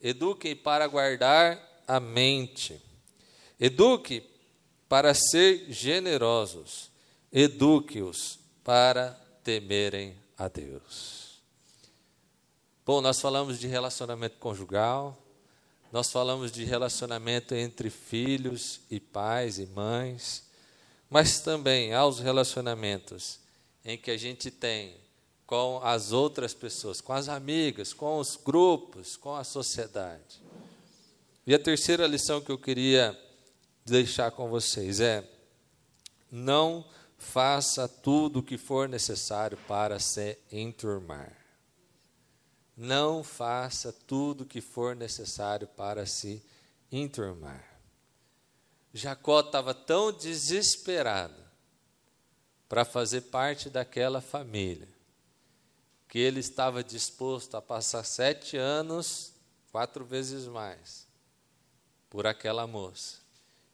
Eduque 0.00 0.54
para 0.54 0.86
guardar 0.86 1.58
a 1.86 1.98
mente. 1.98 2.80
Eduque 3.58 4.22
para 4.88 5.14
ser 5.14 5.72
generosos. 5.72 6.90
Eduque-os 7.32 8.38
para 8.62 9.18
temerem 9.42 10.14
a 10.36 10.48
Deus. 10.48 11.40
Bom, 12.84 13.00
nós 13.00 13.18
falamos 13.18 13.58
de 13.58 13.66
relacionamento 13.66 14.36
conjugal, 14.36 15.23
nós 15.94 16.10
falamos 16.10 16.50
de 16.50 16.64
relacionamento 16.64 17.54
entre 17.54 17.88
filhos 17.88 18.80
e 18.90 18.98
pais 18.98 19.60
e 19.60 19.66
mães, 19.66 20.42
mas 21.08 21.38
também 21.38 21.94
há 21.94 22.04
os 22.04 22.18
relacionamentos 22.18 23.38
em 23.84 23.96
que 23.96 24.10
a 24.10 24.16
gente 24.16 24.50
tem 24.50 24.96
com 25.46 25.78
as 25.84 26.10
outras 26.10 26.52
pessoas, 26.52 27.00
com 27.00 27.12
as 27.12 27.28
amigas, 27.28 27.92
com 27.92 28.18
os 28.18 28.34
grupos, 28.34 29.16
com 29.16 29.36
a 29.36 29.44
sociedade. 29.44 30.42
E 31.46 31.54
a 31.54 31.60
terceira 31.60 32.08
lição 32.08 32.40
que 32.40 32.50
eu 32.50 32.58
queria 32.58 33.16
deixar 33.86 34.32
com 34.32 34.48
vocês 34.48 34.98
é: 34.98 35.24
não 36.28 36.84
faça 37.16 37.86
tudo 37.86 38.40
o 38.40 38.42
que 38.42 38.58
for 38.58 38.88
necessário 38.88 39.56
para 39.68 40.00
se 40.00 40.36
enturmar. 40.50 41.43
Não 42.76 43.22
faça 43.22 43.92
tudo 43.92 44.42
o 44.42 44.46
que 44.46 44.60
for 44.60 44.96
necessário 44.96 45.68
para 45.68 46.06
se 46.06 46.44
enturmar. 46.90 47.78
Jacó 48.92 49.40
estava 49.40 49.74
tão 49.74 50.12
desesperado 50.12 51.42
para 52.68 52.84
fazer 52.84 53.22
parte 53.22 53.70
daquela 53.70 54.20
família, 54.20 54.88
que 56.08 56.18
ele 56.18 56.40
estava 56.40 56.82
disposto 56.82 57.56
a 57.56 57.62
passar 57.62 58.04
sete 58.04 58.56
anos, 58.56 59.32
quatro 59.70 60.04
vezes 60.04 60.46
mais, 60.46 61.06
por 62.08 62.26
aquela 62.26 62.66
moça, 62.66 63.18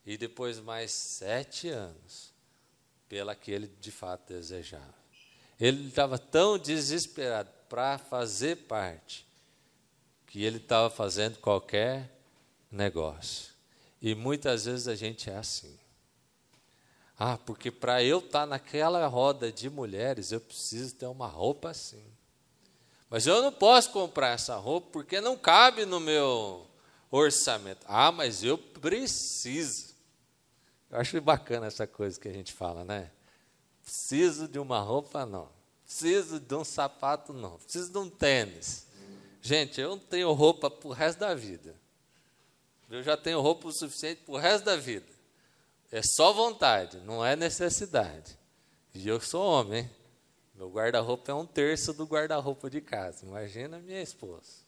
e 0.04 0.16
depois 0.16 0.58
mais 0.58 0.90
sete 0.90 1.68
anos, 1.68 2.32
pela 3.08 3.34
que 3.34 3.50
ele 3.50 3.66
de 3.66 3.90
fato 3.90 4.28
desejava. 4.28 4.94
Ele 5.58 5.88
estava 5.88 6.18
tão 6.18 6.58
desesperado 6.58 7.50
para 7.70 7.98
fazer 7.98 8.56
parte, 8.66 9.24
que 10.26 10.42
ele 10.42 10.56
estava 10.56 10.90
fazendo 10.90 11.38
qualquer 11.38 12.10
negócio. 12.70 13.54
E 14.02 14.12
muitas 14.12 14.64
vezes 14.64 14.88
a 14.88 14.96
gente 14.96 15.30
é 15.30 15.36
assim. 15.36 15.78
Ah, 17.16 17.38
porque 17.38 17.70
para 17.70 18.02
eu 18.02 18.18
estar 18.18 18.40
tá 18.40 18.46
naquela 18.46 19.06
roda 19.06 19.52
de 19.52 19.70
mulheres, 19.70 20.32
eu 20.32 20.40
preciso 20.40 20.96
ter 20.96 21.06
uma 21.06 21.28
roupa 21.28 21.70
assim. 21.70 22.02
Mas 23.08 23.26
eu 23.26 23.40
não 23.40 23.52
posso 23.52 23.92
comprar 23.92 24.30
essa 24.30 24.56
roupa 24.56 24.88
porque 24.90 25.20
não 25.20 25.36
cabe 25.36 25.84
no 25.84 26.00
meu 26.00 26.66
orçamento. 27.08 27.84
Ah, 27.86 28.10
mas 28.10 28.42
eu 28.42 28.58
preciso. 28.58 29.94
Eu 30.90 30.98
acho 30.98 31.20
bacana 31.20 31.66
essa 31.66 31.86
coisa 31.86 32.18
que 32.18 32.26
a 32.26 32.32
gente 32.32 32.52
fala, 32.52 32.84
né? 32.84 33.12
Preciso 33.84 34.48
de 34.48 34.58
uma 34.58 34.80
roupa, 34.80 35.24
não. 35.24 35.59
Preciso 35.90 36.38
de 36.38 36.54
um 36.54 36.62
sapato, 36.62 37.32
não. 37.32 37.58
Preciso 37.58 37.90
de 37.90 37.98
um 37.98 38.08
tênis. 38.08 38.86
Gente, 39.42 39.80
eu 39.80 39.90
não 39.90 39.98
tenho 39.98 40.32
roupa 40.32 40.70
para 40.70 40.88
o 40.88 40.92
resto 40.92 41.18
da 41.18 41.34
vida. 41.34 41.74
Eu 42.88 43.02
já 43.02 43.16
tenho 43.16 43.40
roupa 43.40 43.66
o 43.66 43.72
suficiente 43.72 44.22
para 44.24 44.34
o 44.34 44.38
resto 44.38 44.64
da 44.64 44.76
vida. 44.76 45.08
É 45.90 46.00
só 46.00 46.32
vontade, 46.32 46.98
não 46.98 47.26
é 47.26 47.34
necessidade. 47.34 48.38
E 48.94 49.08
eu 49.08 49.20
sou 49.20 49.44
homem. 49.44 49.90
Meu 50.54 50.70
guarda-roupa 50.70 51.32
é 51.32 51.34
um 51.34 51.44
terço 51.44 51.92
do 51.92 52.04
guarda-roupa 52.04 52.70
de 52.70 52.80
casa. 52.80 53.26
Imagina 53.26 53.80
minha 53.80 54.00
esposa. 54.00 54.60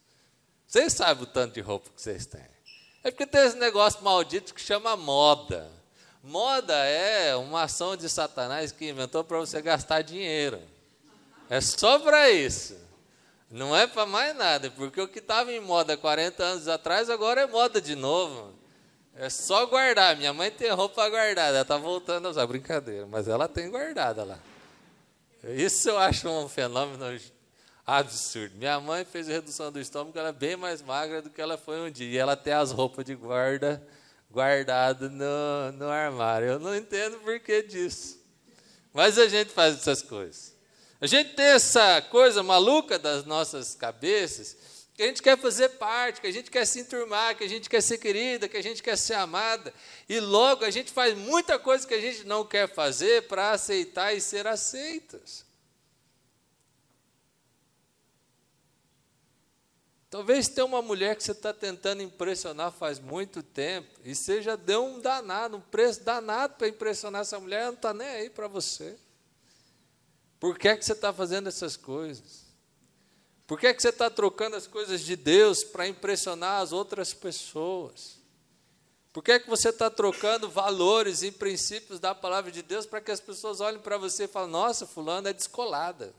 Vocês 0.67 0.91
sabem 0.91 1.23
o 1.23 1.27
tanto 1.27 1.53
de 1.53 1.61
roupa 1.61 1.89
que 1.89 2.01
vocês 2.01 2.25
têm. 2.25 2.45
É 3.01 3.09
porque 3.09 3.25
tem 3.25 3.45
esse 3.45 3.55
negócio 3.55 4.03
maldito 4.03 4.53
que 4.53 4.59
chama 4.59 4.97
moda. 4.97 5.71
Moda 6.21 6.75
é 6.85 7.33
uma 7.37 7.63
ação 7.63 7.95
de 7.95 8.09
Satanás 8.09 8.73
que 8.73 8.89
inventou 8.89 9.23
para 9.23 9.37
você 9.37 9.61
gastar 9.61 10.01
dinheiro. 10.01 10.72
É 11.53 11.61
só 11.61 11.99
para 11.99 12.31
isso. 12.31 12.75
Não 13.47 13.77
é 13.77 13.85
para 13.85 14.07
mais 14.07 14.35
nada, 14.35 14.71
porque 14.71 14.99
o 14.99 15.07
que 15.07 15.19
estava 15.19 15.51
em 15.51 15.59
moda 15.59 15.95
40 15.95 16.43
anos 16.43 16.67
atrás 16.67 17.11
agora 17.11 17.41
é 17.41 17.45
moda 17.45 17.79
de 17.79 17.93
novo. 17.93 18.55
É 19.15 19.29
só 19.29 19.63
guardar. 19.67 20.17
Minha 20.17 20.33
mãe 20.33 20.49
tem 20.49 20.71
roupa 20.71 21.07
guardada, 21.07 21.49
ela 21.49 21.61
está 21.61 21.77
voltando 21.77 22.25
a 22.25 22.31
usar. 22.31 22.47
Brincadeira, 22.47 23.05
mas 23.05 23.27
ela 23.27 23.47
tem 23.47 23.69
guardada 23.69 24.23
lá. 24.23 24.39
Isso 25.43 25.89
eu 25.89 25.99
acho 25.99 26.27
um 26.27 26.49
fenômeno 26.49 27.05
absurdo. 27.85 28.55
Minha 28.57 28.79
mãe 28.79 29.05
fez 29.05 29.27
redução 29.27 29.71
do 29.71 29.79
estômago, 29.79 30.17
ela 30.17 30.29
é 30.29 30.33
bem 30.33 30.55
mais 30.55 30.81
magra 30.81 31.21
do 31.21 31.29
que 31.29 31.39
ela 31.39 31.55
foi 31.55 31.79
um 31.81 31.91
dia. 31.91 32.09
E 32.09 32.17
ela 32.17 32.35
tem 32.35 32.53
as 32.53 32.71
roupas 32.71 33.05
de 33.05 33.13
guarda 33.13 33.79
guardadas 34.31 35.11
no, 35.11 35.71
no 35.73 35.87
armário. 35.87 36.47
Eu 36.47 36.59
não 36.59 36.75
entendo 36.75 37.19
por 37.19 37.39
que 37.39 37.61
disso. 37.61 38.19
Mas 38.91 39.19
a 39.19 39.27
gente 39.27 39.51
faz 39.51 39.75
essas 39.75 40.01
coisas. 40.01 40.52
A 41.03 41.05
gente 41.05 41.33
tem 41.33 41.47
essa 41.47 42.01
coisa 42.01 42.41
maluca 42.41 42.97
das 42.97 43.25
nossas 43.25 43.75
cabeças, 43.75 44.55
que 44.93 45.03
a 45.03 45.07
gente 45.07 45.21
quer 45.21 45.37
fazer 45.37 45.67
parte, 45.71 46.21
que 46.21 46.27
a 46.27 46.31
gente 46.31 46.49
quer 46.49 46.65
se 46.65 46.79
enturmar, 46.79 47.35
que 47.35 47.43
a 47.43 47.49
gente 47.49 47.69
quer 47.69 47.81
ser 47.81 47.97
querida, 47.97 48.47
que 48.47 48.55
a 48.55 48.63
gente 48.63 48.81
quer 48.81 48.97
ser 48.97 49.15
amada, 49.15 49.73
e 50.07 50.21
logo 50.21 50.63
a 50.63 50.69
gente 50.69 50.93
faz 50.93 51.13
muita 51.13 51.59
coisa 51.59 51.85
que 51.85 51.93
a 51.93 51.99
gente 51.99 52.23
não 52.23 52.45
quer 52.45 52.73
fazer 52.73 53.27
para 53.27 53.51
aceitar 53.51 54.13
e 54.13 54.21
ser 54.21 54.47
aceitas. 54.47 55.45
Talvez 60.09 60.47
tenha 60.47 60.63
uma 60.63 60.81
mulher 60.81 61.17
que 61.17 61.23
você 61.25 61.33
está 61.33 61.53
tentando 61.53 62.01
impressionar 62.01 62.71
faz 62.71 62.97
muito 62.97 63.43
tempo, 63.43 63.89
e 64.05 64.15
você 64.15 64.41
já 64.41 64.55
deu 64.55 64.85
um 64.85 65.01
danado, 65.01 65.57
um 65.57 65.61
preço 65.61 66.01
danado 66.01 66.55
para 66.55 66.69
impressionar 66.69 67.23
essa 67.23 67.37
mulher, 67.41 67.63
ela 67.63 67.71
não 67.71 67.73
está 67.73 67.93
nem 67.93 68.07
aí 68.07 68.29
para 68.29 68.47
você. 68.47 68.97
Por 70.43 70.59
que, 70.59 70.67
é 70.67 70.75
que 70.75 70.83
você 70.83 70.91
está 70.91 71.13
fazendo 71.13 71.47
essas 71.47 71.77
coisas? 71.77 72.43
Por 73.47 73.57
que, 73.57 73.65
é 73.65 73.73
que 73.73 73.81
você 73.81 73.87
está 73.87 74.09
trocando 74.09 74.57
as 74.57 74.67
coisas 74.67 74.99
de 74.99 75.15
Deus 75.15 75.63
para 75.63 75.87
impressionar 75.87 76.61
as 76.61 76.73
outras 76.73 77.13
pessoas? 77.13 78.17
Por 79.13 79.23
que, 79.23 79.31
é 79.31 79.39
que 79.39 79.49
você 79.49 79.69
está 79.69 79.89
trocando 79.89 80.49
valores 80.49 81.23
e 81.23 81.31
princípios 81.31 81.97
da 81.97 82.13
palavra 82.13 82.51
de 82.51 82.61
Deus 82.61 82.85
para 82.85 82.99
que 82.99 83.09
as 83.09 83.21
pessoas 83.21 83.61
olhem 83.61 83.79
para 83.79 83.97
você 83.97 84.25
e 84.25 84.27
falem: 84.27 84.51
nossa, 84.51 84.85
fulano 84.85 85.29
é 85.29 85.33
descolada. 85.33 86.13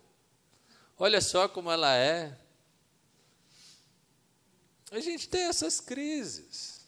Olha 0.98 1.20
só 1.20 1.46
como 1.46 1.70
ela 1.70 1.94
é. 1.94 2.34
A 4.90 5.00
gente 5.00 5.28
tem 5.28 5.42
essas 5.42 5.80
crises. 5.80 6.86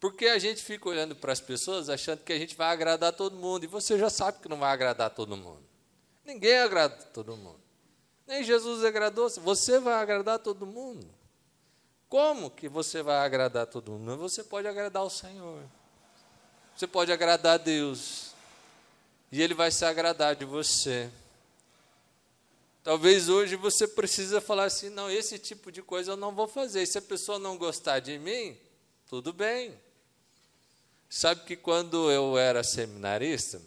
Porque 0.00 0.26
a 0.26 0.38
gente 0.40 0.60
fica 0.60 0.88
olhando 0.88 1.14
para 1.14 1.32
as 1.32 1.40
pessoas 1.40 1.88
achando 1.88 2.24
que 2.24 2.32
a 2.32 2.38
gente 2.38 2.56
vai 2.56 2.72
agradar 2.72 3.12
todo 3.12 3.36
mundo. 3.36 3.62
E 3.62 3.68
você 3.68 3.96
já 3.96 4.10
sabe 4.10 4.40
que 4.40 4.48
não 4.48 4.58
vai 4.58 4.72
agradar 4.72 5.10
todo 5.10 5.36
mundo. 5.36 5.73
Ninguém 6.24 6.58
agrada 6.58 6.96
todo 7.12 7.36
mundo. 7.36 7.60
Nem 8.26 8.42
Jesus 8.42 8.84
agradou, 8.84 9.28
você 9.28 9.78
vai 9.78 9.94
agradar 9.94 10.38
todo 10.38 10.66
mundo. 10.66 11.06
Como 12.08 12.50
que 12.50 12.68
você 12.68 13.02
vai 13.02 13.18
agradar 13.18 13.66
todo 13.66 13.92
mundo? 13.92 14.16
Você 14.16 14.42
pode 14.42 14.66
agradar 14.66 15.02
o 15.02 15.10
Senhor. 15.10 15.62
Você 16.76 16.86
pode 16.86 17.12
agradar 17.12 17.54
a 17.54 17.58
Deus. 17.58 18.34
E 19.30 19.42
Ele 19.42 19.52
vai 19.52 19.70
se 19.70 19.84
agradar 19.84 20.34
de 20.36 20.44
você. 20.44 21.10
Talvez 22.82 23.28
hoje 23.28 23.56
você 23.56 23.88
precisa 23.88 24.40
falar 24.40 24.64
assim: 24.64 24.90
não, 24.90 25.10
esse 25.10 25.38
tipo 25.38 25.72
de 25.72 25.82
coisa 25.82 26.12
eu 26.12 26.16
não 26.16 26.32
vou 26.32 26.46
fazer. 26.46 26.82
E 26.82 26.86
se 26.86 26.98
a 26.98 27.02
pessoa 27.02 27.38
não 27.38 27.58
gostar 27.58 27.98
de 27.98 28.18
mim, 28.18 28.56
tudo 29.08 29.32
bem. 29.32 29.74
Sabe 31.08 31.44
que 31.44 31.56
quando 31.56 32.10
eu 32.10 32.36
era 32.36 32.62
seminarista, 32.62 33.60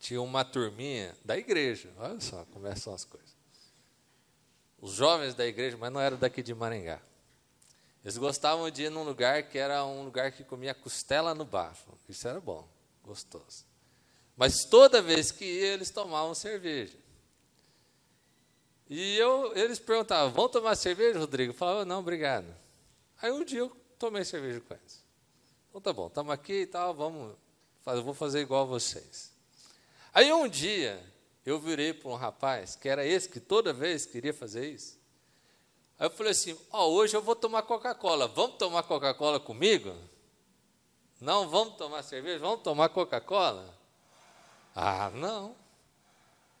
tinha 0.00 0.20
uma 0.20 0.44
turminha 0.44 1.16
da 1.24 1.38
igreja. 1.38 1.92
Olha 1.98 2.18
só 2.18 2.44
como 2.46 2.66
é 2.66 2.74
são 2.74 2.92
as 2.92 3.04
coisas 3.04 3.40
os 4.80 4.92
jovens 4.92 5.34
da 5.34 5.46
igreja, 5.46 5.76
mas 5.76 5.92
não 5.92 6.00
eram 6.00 6.16
daqui 6.16 6.42
de 6.42 6.54
Maringá. 6.54 7.00
Eles 8.02 8.16
gostavam 8.16 8.70
de 8.70 8.84
ir 8.84 8.90
num 8.90 9.04
lugar 9.04 9.42
que 9.42 9.58
era 9.58 9.84
um 9.84 10.04
lugar 10.04 10.32
que 10.32 10.42
comia 10.42 10.74
costela 10.74 11.34
no 11.34 11.44
bafo. 11.44 11.98
Isso 12.08 12.26
era 12.26 12.40
bom, 12.40 12.66
gostoso. 13.04 13.66
Mas 14.36 14.64
toda 14.64 15.02
vez 15.02 15.30
que 15.30 15.44
ia, 15.44 15.74
eles 15.74 15.90
tomavam 15.90 16.34
cerveja. 16.34 16.96
E 18.88 19.18
eu, 19.18 19.54
eles 19.54 19.78
perguntavam: 19.78 20.32
vão 20.32 20.48
tomar 20.48 20.74
cerveja, 20.76 21.18
Rodrigo? 21.18 21.52
Eu 21.52 21.56
falava: 21.56 21.84
não, 21.84 22.00
obrigado. 22.00 22.46
Aí 23.20 23.30
um 23.30 23.44
dia 23.44 23.58
eu 23.58 23.76
tomei 23.98 24.24
cerveja 24.24 24.60
com 24.60 24.72
eles. 24.72 25.04
Então 25.68 25.80
tá 25.80 25.92
bom, 25.92 26.06
estamos 26.06 26.32
aqui 26.32 26.62
e 26.62 26.66
tal, 26.66 26.94
vamos, 26.94 27.36
eu 27.86 28.02
vou 28.02 28.14
fazer 28.14 28.40
igual 28.40 28.62
a 28.62 28.66
vocês. 28.66 29.29
Aí 30.12 30.32
um 30.32 30.48
dia, 30.48 31.02
eu 31.44 31.58
virei 31.58 31.92
para 31.92 32.10
um 32.10 32.14
rapaz, 32.14 32.76
que 32.76 32.88
era 32.88 33.04
esse 33.04 33.28
que 33.28 33.40
toda 33.40 33.72
vez 33.72 34.06
queria 34.06 34.34
fazer 34.34 34.68
isso. 34.70 34.98
Aí 35.98 36.06
eu 36.06 36.10
falei 36.10 36.32
assim: 36.32 36.58
Ó, 36.70 36.86
oh, 36.86 36.92
hoje 36.94 37.16
eu 37.16 37.22
vou 37.22 37.36
tomar 37.36 37.62
Coca-Cola, 37.62 38.26
vamos 38.28 38.56
tomar 38.56 38.82
Coca-Cola 38.82 39.38
comigo? 39.38 39.94
Não, 41.20 41.48
vamos 41.48 41.76
tomar 41.76 42.02
cerveja, 42.02 42.38
vamos 42.38 42.62
tomar 42.62 42.88
Coca-Cola? 42.88 43.78
Ah, 44.74 45.10
não. 45.10 45.54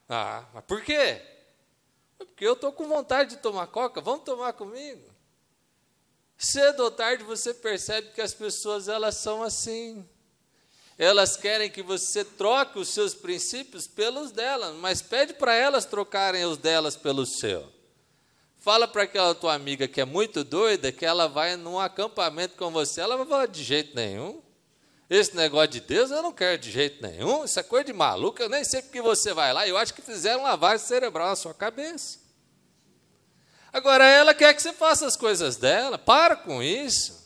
Ah, 0.08 0.44
mas 0.52 0.64
por 0.64 0.82
quê? 0.82 1.22
Porque 2.18 2.44
eu 2.44 2.52
estou 2.52 2.72
com 2.72 2.86
vontade 2.86 3.30
de 3.30 3.36
tomar 3.36 3.66
coca, 3.68 4.00
vamos 4.00 4.24
tomar 4.24 4.52
comigo? 4.52 5.08
Cedo 6.36 6.84
ou 6.84 6.90
tarde 6.90 7.22
você 7.22 7.54
percebe 7.54 8.10
que 8.12 8.20
as 8.20 8.34
pessoas 8.34 8.88
elas 8.88 9.16
são 9.16 9.42
assim. 9.42 10.06
Elas 11.00 11.34
querem 11.34 11.70
que 11.70 11.82
você 11.82 12.22
troque 12.22 12.78
os 12.78 12.90
seus 12.90 13.14
princípios 13.14 13.86
pelos 13.86 14.30
delas, 14.30 14.76
mas 14.76 15.00
pede 15.00 15.32
para 15.32 15.54
elas 15.54 15.86
trocarem 15.86 16.44
os 16.44 16.58
delas 16.58 16.94
pelos 16.94 17.38
seus. 17.38 17.64
Fala 18.58 18.86
para 18.86 19.04
aquela 19.04 19.34
tua 19.34 19.54
amiga 19.54 19.88
que 19.88 19.98
é 19.98 20.04
muito 20.04 20.44
doida 20.44 20.92
que 20.92 21.06
ela 21.06 21.26
vai 21.26 21.56
num 21.56 21.80
acampamento 21.80 22.54
com 22.54 22.70
você, 22.70 23.00
ela 23.00 23.16
vai 23.16 23.24
falar 23.24 23.46
de 23.46 23.64
jeito 23.64 23.96
nenhum. 23.96 24.42
Esse 25.08 25.34
negócio 25.34 25.68
de 25.68 25.80
Deus 25.80 26.10
eu 26.10 26.22
não 26.22 26.34
quero 26.34 26.58
de 26.58 26.70
jeito 26.70 27.00
nenhum, 27.00 27.46
isso 27.46 27.58
é 27.58 27.62
coisa 27.62 27.86
de 27.86 27.94
maluco, 27.94 28.42
eu 28.42 28.50
nem 28.50 28.62
sei 28.62 28.82
porque 28.82 29.00
você 29.00 29.32
vai 29.32 29.54
lá, 29.54 29.66
eu 29.66 29.78
acho 29.78 29.94
que 29.94 30.02
fizeram 30.02 30.42
lavagem 30.42 30.86
cerebral 30.86 31.28
na 31.28 31.36
sua 31.36 31.54
cabeça. 31.54 32.18
Agora 33.72 34.04
ela 34.04 34.34
quer 34.34 34.52
que 34.52 34.60
você 34.60 34.74
faça 34.74 35.06
as 35.06 35.16
coisas 35.16 35.56
dela, 35.56 35.96
para 35.96 36.36
com 36.36 36.62
isso. 36.62 37.19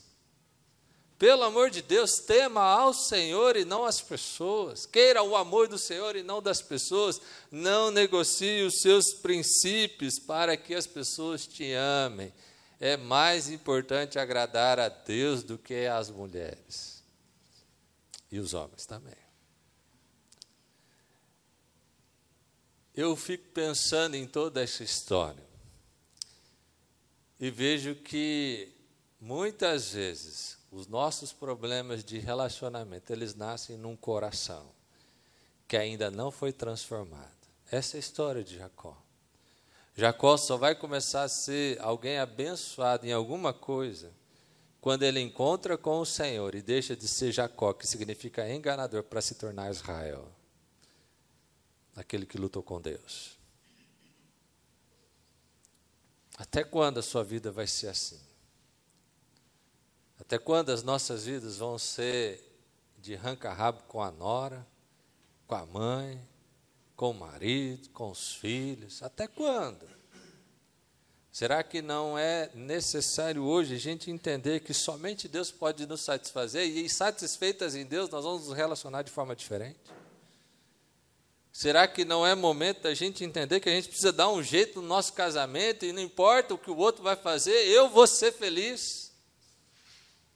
Pelo 1.24 1.44
amor 1.44 1.70
de 1.70 1.80
Deus, 1.80 2.18
tema 2.18 2.60
ao 2.60 2.92
Senhor 2.92 3.56
e 3.56 3.64
não 3.64 3.86
às 3.86 3.98
pessoas. 3.98 4.84
Queira 4.84 5.22
o 5.22 5.34
amor 5.34 5.68
do 5.68 5.78
Senhor 5.78 6.16
e 6.16 6.22
não 6.22 6.42
das 6.42 6.60
pessoas. 6.60 7.18
Não 7.50 7.90
negocie 7.90 8.62
os 8.62 8.82
seus 8.82 9.14
princípios 9.14 10.18
para 10.18 10.54
que 10.54 10.74
as 10.74 10.86
pessoas 10.86 11.46
te 11.46 11.72
amem. 11.72 12.30
É 12.78 12.98
mais 12.98 13.48
importante 13.48 14.18
agradar 14.18 14.78
a 14.78 14.90
Deus 14.90 15.42
do 15.42 15.56
que 15.56 15.86
as 15.86 16.10
mulheres. 16.10 17.02
E 18.30 18.38
os 18.38 18.52
homens 18.52 18.84
também. 18.84 19.16
Eu 22.94 23.16
fico 23.16 23.48
pensando 23.48 24.14
em 24.14 24.26
toda 24.26 24.62
essa 24.62 24.84
história 24.84 25.42
e 27.40 27.50
vejo 27.50 27.94
que 27.94 28.70
muitas 29.18 29.92
vezes 29.92 30.62
os 30.74 30.88
nossos 30.88 31.32
problemas 31.32 32.02
de 32.02 32.18
relacionamento, 32.18 33.12
eles 33.12 33.32
nascem 33.36 33.76
num 33.76 33.94
coração 33.94 34.66
que 35.68 35.76
ainda 35.76 36.10
não 36.10 36.32
foi 36.32 36.52
transformado. 36.52 37.30
Essa 37.70 37.96
é 37.96 37.98
a 37.98 38.00
história 38.00 38.42
de 38.42 38.56
Jacó. 38.56 39.00
Jacó 39.96 40.36
só 40.36 40.56
vai 40.56 40.74
começar 40.74 41.22
a 41.22 41.28
ser 41.28 41.80
alguém 41.80 42.18
abençoado 42.18 43.06
em 43.06 43.12
alguma 43.12 43.52
coisa 43.52 44.12
quando 44.80 45.04
ele 45.04 45.20
encontra 45.20 45.78
com 45.78 46.00
o 46.00 46.04
Senhor 46.04 46.56
e 46.56 46.60
deixa 46.60 46.96
de 46.96 47.06
ser 47.06 47.30
Jacó, 47.30 47.72
que 47.72 47.86
significa 47.86 48.52
enganador, 48.52 49.04
para 49.04 49.22
se 49.22 49.36
tornar 49.36 49.70
Israel, 49.70 50.28
aquele 51.94 52.26
que 52.26 52.36
lutou 52.36 52.64
com 52.64 52.80
Deus. 52.80 53.38
Até 56.36 56.64
quando 56.64 56.98
a 56.98 57.02
sua 57.02 57.22
vida 57.22 57.52
vai 57.52 57.68
ser 57.68 57.86
assim? 57.86 58.33
Até 60.20 60.38
quando 60.38 60.70
as 60.70 60.82
nossas 60.82 61.24
vidas 61.24 61.58
vão 61.58 61.78
ser 61.78 62.40
de 62.98 63.14
arranca-rabo 63.14 63.82
com 63.88 64.02
a 64.02 64.10
nora, 64.10 64.66
com 65.46 65.54
a 65.54 65.66
mãe, 65.66 66.20
com 66.96 67.10
o 67.10 67.14
marido, 67.14 67.88
com 67.90 68.10
os 68.10 68.34
filhos? 68.34 69.02
Até 69.02 69.26
quando? 69.26 69.94
Será 71.34 71.64
que 71.64 71.82
não 71.82 72.16
é 72.16 72.48
necessário 72.54 73.42
hoje 73.42 73.74
a 73.74 73.78
gente 73.78 74.08
entender 74.08 74.60
que 74.60 74.72
somente 74.72 75.26
Deus 75.26 75.50
pode 75.50 75.84
nos 75.84 76.00
satisfazer 76.00 76.64
e 76.64 76.88
satisfeitas 76.88 77.74
em 77.74 77.84
Deus 77.84 78.08
nós 78.08 78.24
vamos 78.24 78.46
nos 78.46 78.56
relacionar 78.56 79.02
de 79.02 79.10
forma 79.10 79.34
diferente? 79.34 79.80
Será 81.52 81.88
que 81.88 82.04
não 82.04 82.24
é 82.24 82.36
momento 82.36 82.82
da 82.82 82.94
gente 82.94 83.24
entender 83.24 83.58
que 83.58 83.68
a 83.68 83.72
gente 83.72 83.88
precisa 83.88 84.12
dar 84.12 84.28
um 84.28 84.42
jeito 84.42 84.80
no 84.80 84.86
nosso 84.86 85.12
casamento 85.12 85.84
e 85.84 85.92
não 85.92 86.02
importa 86.02 86.54
o 86.54 86.58
que 86.58 86.70
o 86.70 86.76
outro 86.76 87.02
vai 87.02 87.16
fazer, 87.16 87.66
eu 87.66 87.88
vou 87.88 88.06
ser 88.06 88.32
feliz? 88.32 89.03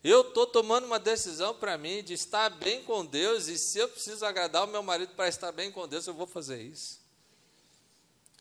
Eu 0.02 0.20
estou 0.20 0.46
tomando 0.46 0.84
uma 0.84 0.98
decisão 0.98 1.54
para 1.54 1.76
mim 1.76 2.02
de 2.02 2.14
estar 2.14 2.50
bem 2.50 2.82
com 2.84 3.04
Deus, 3.04 3.48
e 3.48 3.58
se 3.58 3.78
eu 3.78 3.88
preciso 3.88 4.24
agradar 4.24 4.64
o 4.64 4.68
meu 4.68 4.82
marido 4.82 5.14
para 5.14 5.28
estar 5.28 5.50
bem 5.50 5.72
com 5.72 5.88
Deus, 5.88 6.06
eu 6.06 6.14
vou 6.14 6.26
fazer 6.26 6.62
isso. 6.62 7.00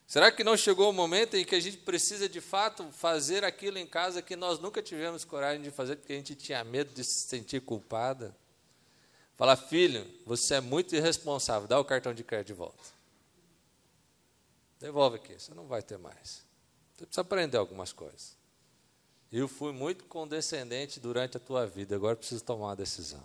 Será 0.05 0.31
que 0.31 0.43
não 0.43 0.55
chegou 0.55 0.89
o 0.89 0.93
momento 0.93 1.35
em 1.35 1.43
que 1.43 1.53
a 1.53 1.59
gente 1.59 1.77
precisa 1.77 2.29
de 2.29 2.39
fato 2.39 2.89
fazer 2.91 3.43
aquilo 3.43 3.77
em 3.77 3.85
casa 3.85 4.21
que 4.21 4.37
nós 4.37 4.57
nunca 4.57 4.81
tivemos 4.81 5.25
coragem 5.25 5.61
de 5.61 5.69
fazer 5.69 5.97
porque 5.97 6.13
a 6.13 6.15
gente 6.15 6.33
tinha 6.33 6.63
medo 6.63 6.93
de 6.93 7.03
se 7.03 7.27
sentir 7.27 7.59
culpada? 7.61 8.33
Falar, 9.35 9.57
filho, 9.57 10.09
você 10.25 10.55
é 10.55 10.61
muito 10.61 10.95
irresponsável, 10.95 11.67
dá 11.67 11.77
o 11.77 11.83
cartão 11.83 12.13
de 12.13 12.23
crédito 12.23 12.47
de 12.47 12.53
volta. 12.53 12.83
Devolve 14.79 15.17
aqui, 15.17 15.33
você 15.33 15.53
não 15.53 15.67
vai 15.67 15.81
ter 15.81 15.97
mais. 15.97 16.45
Você 16.95 17.05
precisa 17.05 17.21
aprender 17.21 17.57
algumas 17.57 17.91
coisas. 17.91 18.37
Eu 19.31 19.47
fui 19.47 19.73
muito 19.73 20.05
condescendente 20.05 20.99
durante 20.99 21.37
a 21.37 21.39
tua 21.39 21.65
vida, 21.65 21.95
agora 21.95 22.15
preciso 22.15 22.43
tomar 22.43 22.67
uma 22.67 22.75
decisão. 22.75 23.23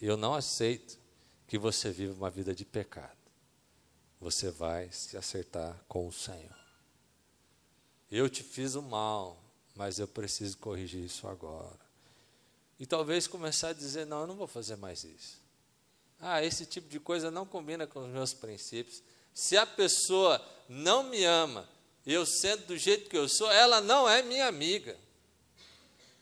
Eu 0.00 0.16
não 0.16 0.34
aceito 0.34 0.98
que 1.46 1.58
você 1.58 1.90
viva 1.90 2.14
uma 2.14 2.30
vida 2.30 2.54
de 2.54 2.64
pecado. 2.64 3.18
Você 4.20 4.50
vai 4.50 4.90
se 4.92 5.16
acertar 5.16 5.76
com 5.88 6.06
o 6.06 6.12
Senhor. 6.12 6.56
Eu 8.10 8.28
te 8.28 8.42
fiz 8.42 8.74
o 8.74 8.82
mal, 8.82 9.42
mas 9.74 9.98
eu 9.98 10.06
preciso 10.06 10.58
corrigir 10.58 11.04
isso 11.04 11.26
agora. 11.26 11.78
E 12.78 12.86
talvez 12.86 13.26
começar 13.26 13.68
a 13.68 13.72
dizer: 13.72 14.06
não, 14.06 14.22
eu 14.22 14.26
não 14.26 14.36
vou 14.36 14.46
fazer 14.46 14.76
mais 14.76 15.04
isso. 15.04 15.40
Ah, 16.20 16.44
esse 16.44 16.66
tipo 16.66 16.88
de 16.88 17.00
coisa 17.00 17.30
não 17.30 17.46
combina 17.46 17.86
com 17.86 18.00
os 18.00 18.08
meus 18.08 18.32
princípios. 18.34 19.02
Se 19.32 19.56
a 19.56 19.66
pessoa 19.66 20.40
não 20.68 21.02
me 21.02 21.24
ama, 21.24 21.68
eu 22.06 22.24
sendo 22.24 22.66
do 22.66 22.76
jeito 22.76 23.08
que 23.08 23.16
eu 23.16 23.28
sou, 23.28 23.50
ela 23.50 23.80
não 23.80 24.08
é 24.08 24.22
minha 24.22 24.46
amiga. 24.46 24.96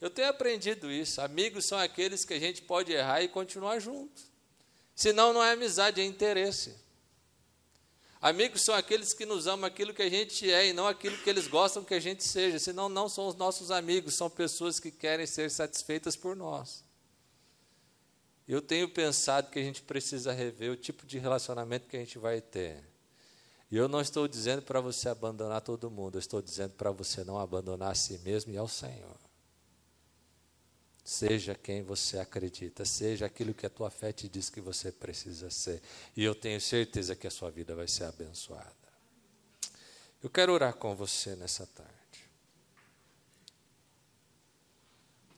Eu 0.01 0.11
tenho 0.11 0.29
aprendido 0.29 0.91
isso. 0.91 1.21
Amigos 1.21 1.65
são 1.65 1.79
aqueles 1.79 2.25
que 2.25 2.35
a 2.35 2.39
gente 2.39 2.63
pode 2.63 2.93
errar 2.93 3.23
e 3.23 3.29
continuar 3.29 3.79
junto. 3.79 4.23
Senão 4.95 5.33
não 5.33 5.43
é 5.43 5.53
amizade, 5.53 6.01
é 6.01 6.05
interesse. 6.05 6.75
Amigos 8.21 8.63
são 8.63 8.75
aqueles 8.75 9.13
que 9.13 9.25
nos 9.25 9.47
amam 9.47 9.67
aquilo 9.67 9.95
que 9.95 10.03
a 10.03 10.11
gente 10.11 10.51
é 10.51 10.67
e 10.67 10.73
não 10.73 10.89
aquilo 10.89 11.17
que 11.19 11.31
eles 11.31 11.47
gostam 11.47 11.85
que 11.85 11.95
a 11.95 12.01
gente 12.01 12.25
seja. 12.25 12.59
Senão 12.59 12.89
não 12.89 13.09
são 13.09 13.29
os 13.29 13.37
nossos 13.37 13.71
amigos, 13.71 14.15
são 14.15 14.29
pessoas 14.29 14.81
que 14.81 14.91
querem 14.91 15.27
ser 15.27 15.51
satisfeitas 15.51 16.17
por 16.17 16.35
nós. 16.35 16.85
Eu 18.47 18.61
tenho 18.61 18.89
pensado 18.89 19.51
que 19.51 19.59
a 19.59 19.63
gente 19.63 19.83
precisa 19.83 20.33
rever 20.33 20.73
o 20.73 20.77
tipo 20.77 21.07
de 21.07 21.19
relacionamento 21.19 21.87
que 21.87 21.97
a 21.97 22.01
gente 22.01 22.19
vai 22.19 22.41
ter. 22.41 22.83
E 23.71 23.77
eu 23.77 23.89
não 23.89 24.01
estou 24.01 24.27
dizendo 24.27 24.63
para 24.63 24.81
você 24.81 25.09
abandonar 25.09 25.61
todo 25.61 25.91
mundo, 25.91 26.17
eu 26.17 26.21
estou 26.21 26.41
dizendo 26.41 26.73
para 26.73 26.91
você 26.91 27.23
não 27.23 27.39
abandonar 27.39 27.93
a 27.93 27.95
si 27.95 28.19
mesmo 28.19 28.53
e 28.53 28.57
ao 28.57 28.69
Senhor. 28.69 29.17
Seja 31.05 31.55
quem 31.55 31.83
você 31.83 32.19
acredita, 32.19 32.85
seja 32.85 33.27
aquilo 33.27 33.55
que 33.55 33.67
a 33.67 33.71
tua 33.71 33.91
fé 33.91 34.13
te 34.13 34.29
diz 34.29 34.51
que 34.51 34.61
você 34.61 34.93
precisa 34.93 35.51
ser. 35.51 35.83
E 36.17 36.23
eu 36.23 36.35
tenho 36.35 36.61
certeza 36.61 37.17
que 37.17 37.27
a 37.27 37.31
sua 37.31 37.51
vida 37.51 37.75
vai 37.75 37.89
ser 37.89 38.05
abençoada. 38.05 38.77
Eu 40.23 40.29
quero 40.29 40.53
orar 40.53 40.75
com 40.75 40.95
você 40.95 41.37
nessa 41.37 41.67
tarde. 41.67 41.93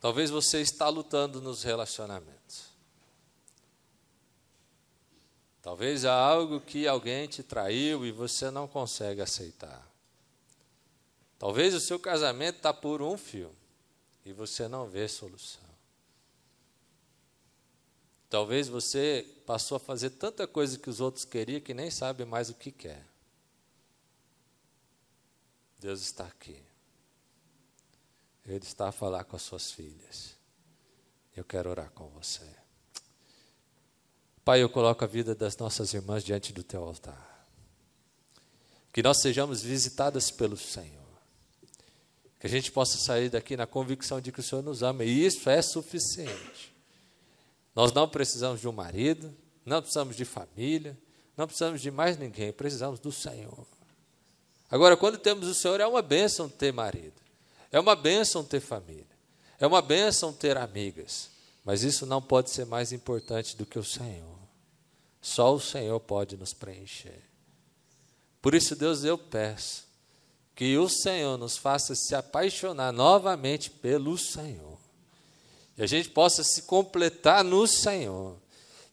Talvez 0.00 0.30
você 0.30 0.60
está 0.60 0.88
lutando 0.88 1.40
nos 1.40 1.62
relacionamentos. 1.62 2.69
Talvez 5.62 6.04
há 6.04 6.14
algo 6.14 6.60
que 6.60 6.86
alguém 6.88 7.26
te 7.26 7.42
traiu 7.42 8.06
e 8.06 8.12
você 8.12 8.50
não 8.50 8.66
consegue 8.66 9.20
aceitar. 9.20 9.86
Talvez 11.38 11.74
o 11.74 11.80
seu 11.80 11.98
casamento 11.98 12.56
está 12.56 12.72
por 12.72 13.02
um 13.02 13.16
fio 13.16 13.54
e 14.24 14.32
você 14.32 14.68
não 14.68 14.86
vê 14.88 15.08
solução. 15.08 15.68
Talvez 18.28 18.68
você 18.68 19.26
passou 19.44 19.76
a 19.76 19.80
fazer 19.80 20.10
tanta 20.10 20.46
coisa 20.46 20.78
que 20.78 20.88
os 20.88 21.00
outros 21.00 21.24
queriam 21.24 21.60
que 21.60 21.74
nem 21.74 21.90
sabe 21.90 22.24
mais 22.24 22.48
o 22.48 22.54
que 22.54 22.70
quer. 22.70 23.04
Deus 25.78 26.00
está 26.00 26.26
aqui. 26.26 26.62
Ele 28.46 28.64
está 28.64 28.88
a 28.88 28.92
falar 28.92 29.24
com 29.24 29.34
as 29.34 29.42
suas 29.42 29.72
filhas. 29.72 30.36
Eu 31.36 31.44
quero 31.44 31.70
orar 31.70 31.90
com 31.90 32.08
você. 32.08 32.59
Pai, 34.50 34.64
eu 34.64 34.68
coloco 34.68 35.04
a 35.04 35.06
vida 35.06 35.32
das 35.32 35.56
nossas 35.56 35.94
irmãs 35.94 36.24
diante 36.24 36.52
do 36.52 36.64
teu 36.64 36.82
altar. 36.82 37.46
Que 38.92 39.00
nós 39.00 39.20
sejamos 39.20 39.62
visitadas 39.62 40.28
pelo 40.28 40.56
Senhor. 40.56 41.06
Que 42.40 42.48
a 42.48 42.50
gente 42.50 42.72
possa 42.72 42.98
sair 42.98 43.28
daqui 43.28 43.56
na 43.56 43.64
convicção 43.64 44.20
de 44.20 44.32
que 44.32 44.40
o 44.40 44.42
Senhor 44.42 44.60
nos 44.60 44.82
ama. 44.82 45.04
E 45.04 45.24
isso 45.24 45.48
é 45.48 45.62
suficiente. 45.62 46.74
Nós 47.76 47.92
não 47.92 48.08
precisamos 48.08 48.60
de 48.60 48.66
um 48.66 48.72
marido, 48.72 49.32
não 49.64 49.80
precisamos 49.80 50.16
de 50.16 50.24
família, 50.24 50.98
não 51.36 51.46
precisamos 51.46 51.80
de 51.80 51.92
mais 51.92 52.18
ninguém, 52.18 52.52
precisamos 52.52 52.98
do 52.98 53.12
Senhor. 53.12 53.64
Agora, 54.68 54.96
quando 54.96 55.16
temos 55.16 55.46
o 55.46 55.54
Senhor, 55.54 55.78
é 55.78 55.86
uma 55.86 56.02
bênção 56.02 56.48
ter 56.48 56.72
marido, 56.72 57.22
é 57.70 57.78
uma 57.78 57.94
bênção 57.94 58.42
ter 58.42 58.58
família, 58.58 59.06
é 59.60 59.66
uma 59.68 59.80
bênção 59.80 60.32
ter 60.32 60.56
amigas, 60.56 61.30
mas 61.64 61.84
isso 61.84 62.04
não 62.04 62.20
pode 62.20 62.50
ser 62.50 62.66
mais 62.66 62.90
importante 62.90 63.56
do 63.56 63.64
que 63.64 63.78
o 63.78 63.84
Senhor. 63.84 64.39
Só 65.20 65.54
o 65.54 65.60
Senhor 65.60 66.00
pode 66.00 66.36
nos 66.36 66.52
preencher. 66.52 67.22
Por 68.40 68.54
isso, 68.54 68.74
Deus, 68.74 69.04
eu 69.04 69.18
peço 69.18 69.84
que 70.54 70.76
o 70.76 70.88
Senhor 70.88 71.38
nos 71.38 71.56
faça 71.56 71.94
se 71.94 72.14
apaixonar 72.14 72.92
novamente 72.92 73.70
pelo 73.70 74.16
Senhor. 74.16 74.78
E 75.76 75.82
a 75.82 75.86
gente 75.86 76.10
possa 76.10 76.42
se 76.44 76.62
completar 76.62 77.42
no 77.42 77.66
Senhor. 77.66 78.36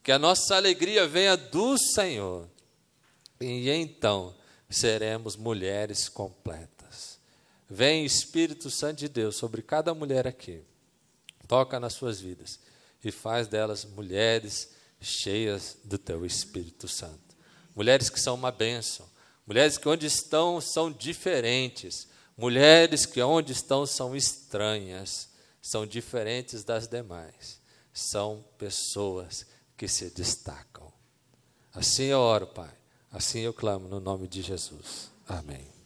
Que 0.02 0.12
a 0.12 0.20
nossa 0.20 0.56
alegria 0.56 1.08
venha 1.08 1.36
do 1.36 1.78
Senhor. 1.78 2.48
E 3.40 3.70
então 3.70 4.34
seremos 4.70 5.36
mulheres 5.36 6.08
completas. 6.08 7.20
Vem 7.70 8.06
Espírito 8.06 8.70
Santo 8.70 9.00
de 9.00 9.10
Deus 9.10 9.36
sobre 9.36 9.62
cada 9.62 9.94
mulher 9.94 10.26
aqui. 10.26 10.62
Toca 11.48 11.80
nas 11.80 11.94
suas 11.94 12.20
vidas 12.20 12.60
e 13.04 13.12
faz 13.12 13.48
delas 13.48 13.86
mulheres 13.86 14.70
cheias 15.00 15.78
do 15.84 15.98
teu 15.98 16.26
Espírito 16.26 16.88
Santo. 16.88 17.36
Mulheres 17.76 18.10
que 18.10 18.20
são 18.20 18.36
uma 18.36 18.52
bênção, 18.52 19.08
mulheres 19.46 19.78
que 19.78 19.88
onde 19.88 20.06
estão 20.06 20.60
são 20.60 20.92
diferentes, 20.92 22.08
mulheres 22.38 23.06
que 23.06 23.22
onde 23.22 23.52
estão 23.52 23.86
são 23.86 24.16
estranhas, 24.16 25.30
são 25.62 25.86
diferentes 25.86 26.64
das 26.64 26.88
demais, 26.88 27.60
são 27.94 28.44
pessoas 28.58 29.46
que 29.76 29.88
se 29.88 30.10
destacam. 30.10 30.92
Assim 31.74 32.06
eu 32.06 32.20
oro, 32.20 32.48
Pai, 32.48 32.74
assim 33.12 33.42
eu 33.42 33.54
clamo 33.54 33.88
no 33.88 34.00
nome 34.00 34.28
de 34.28 34.42
Jesus. 34.42 35.12
Amém. 35.28 35.77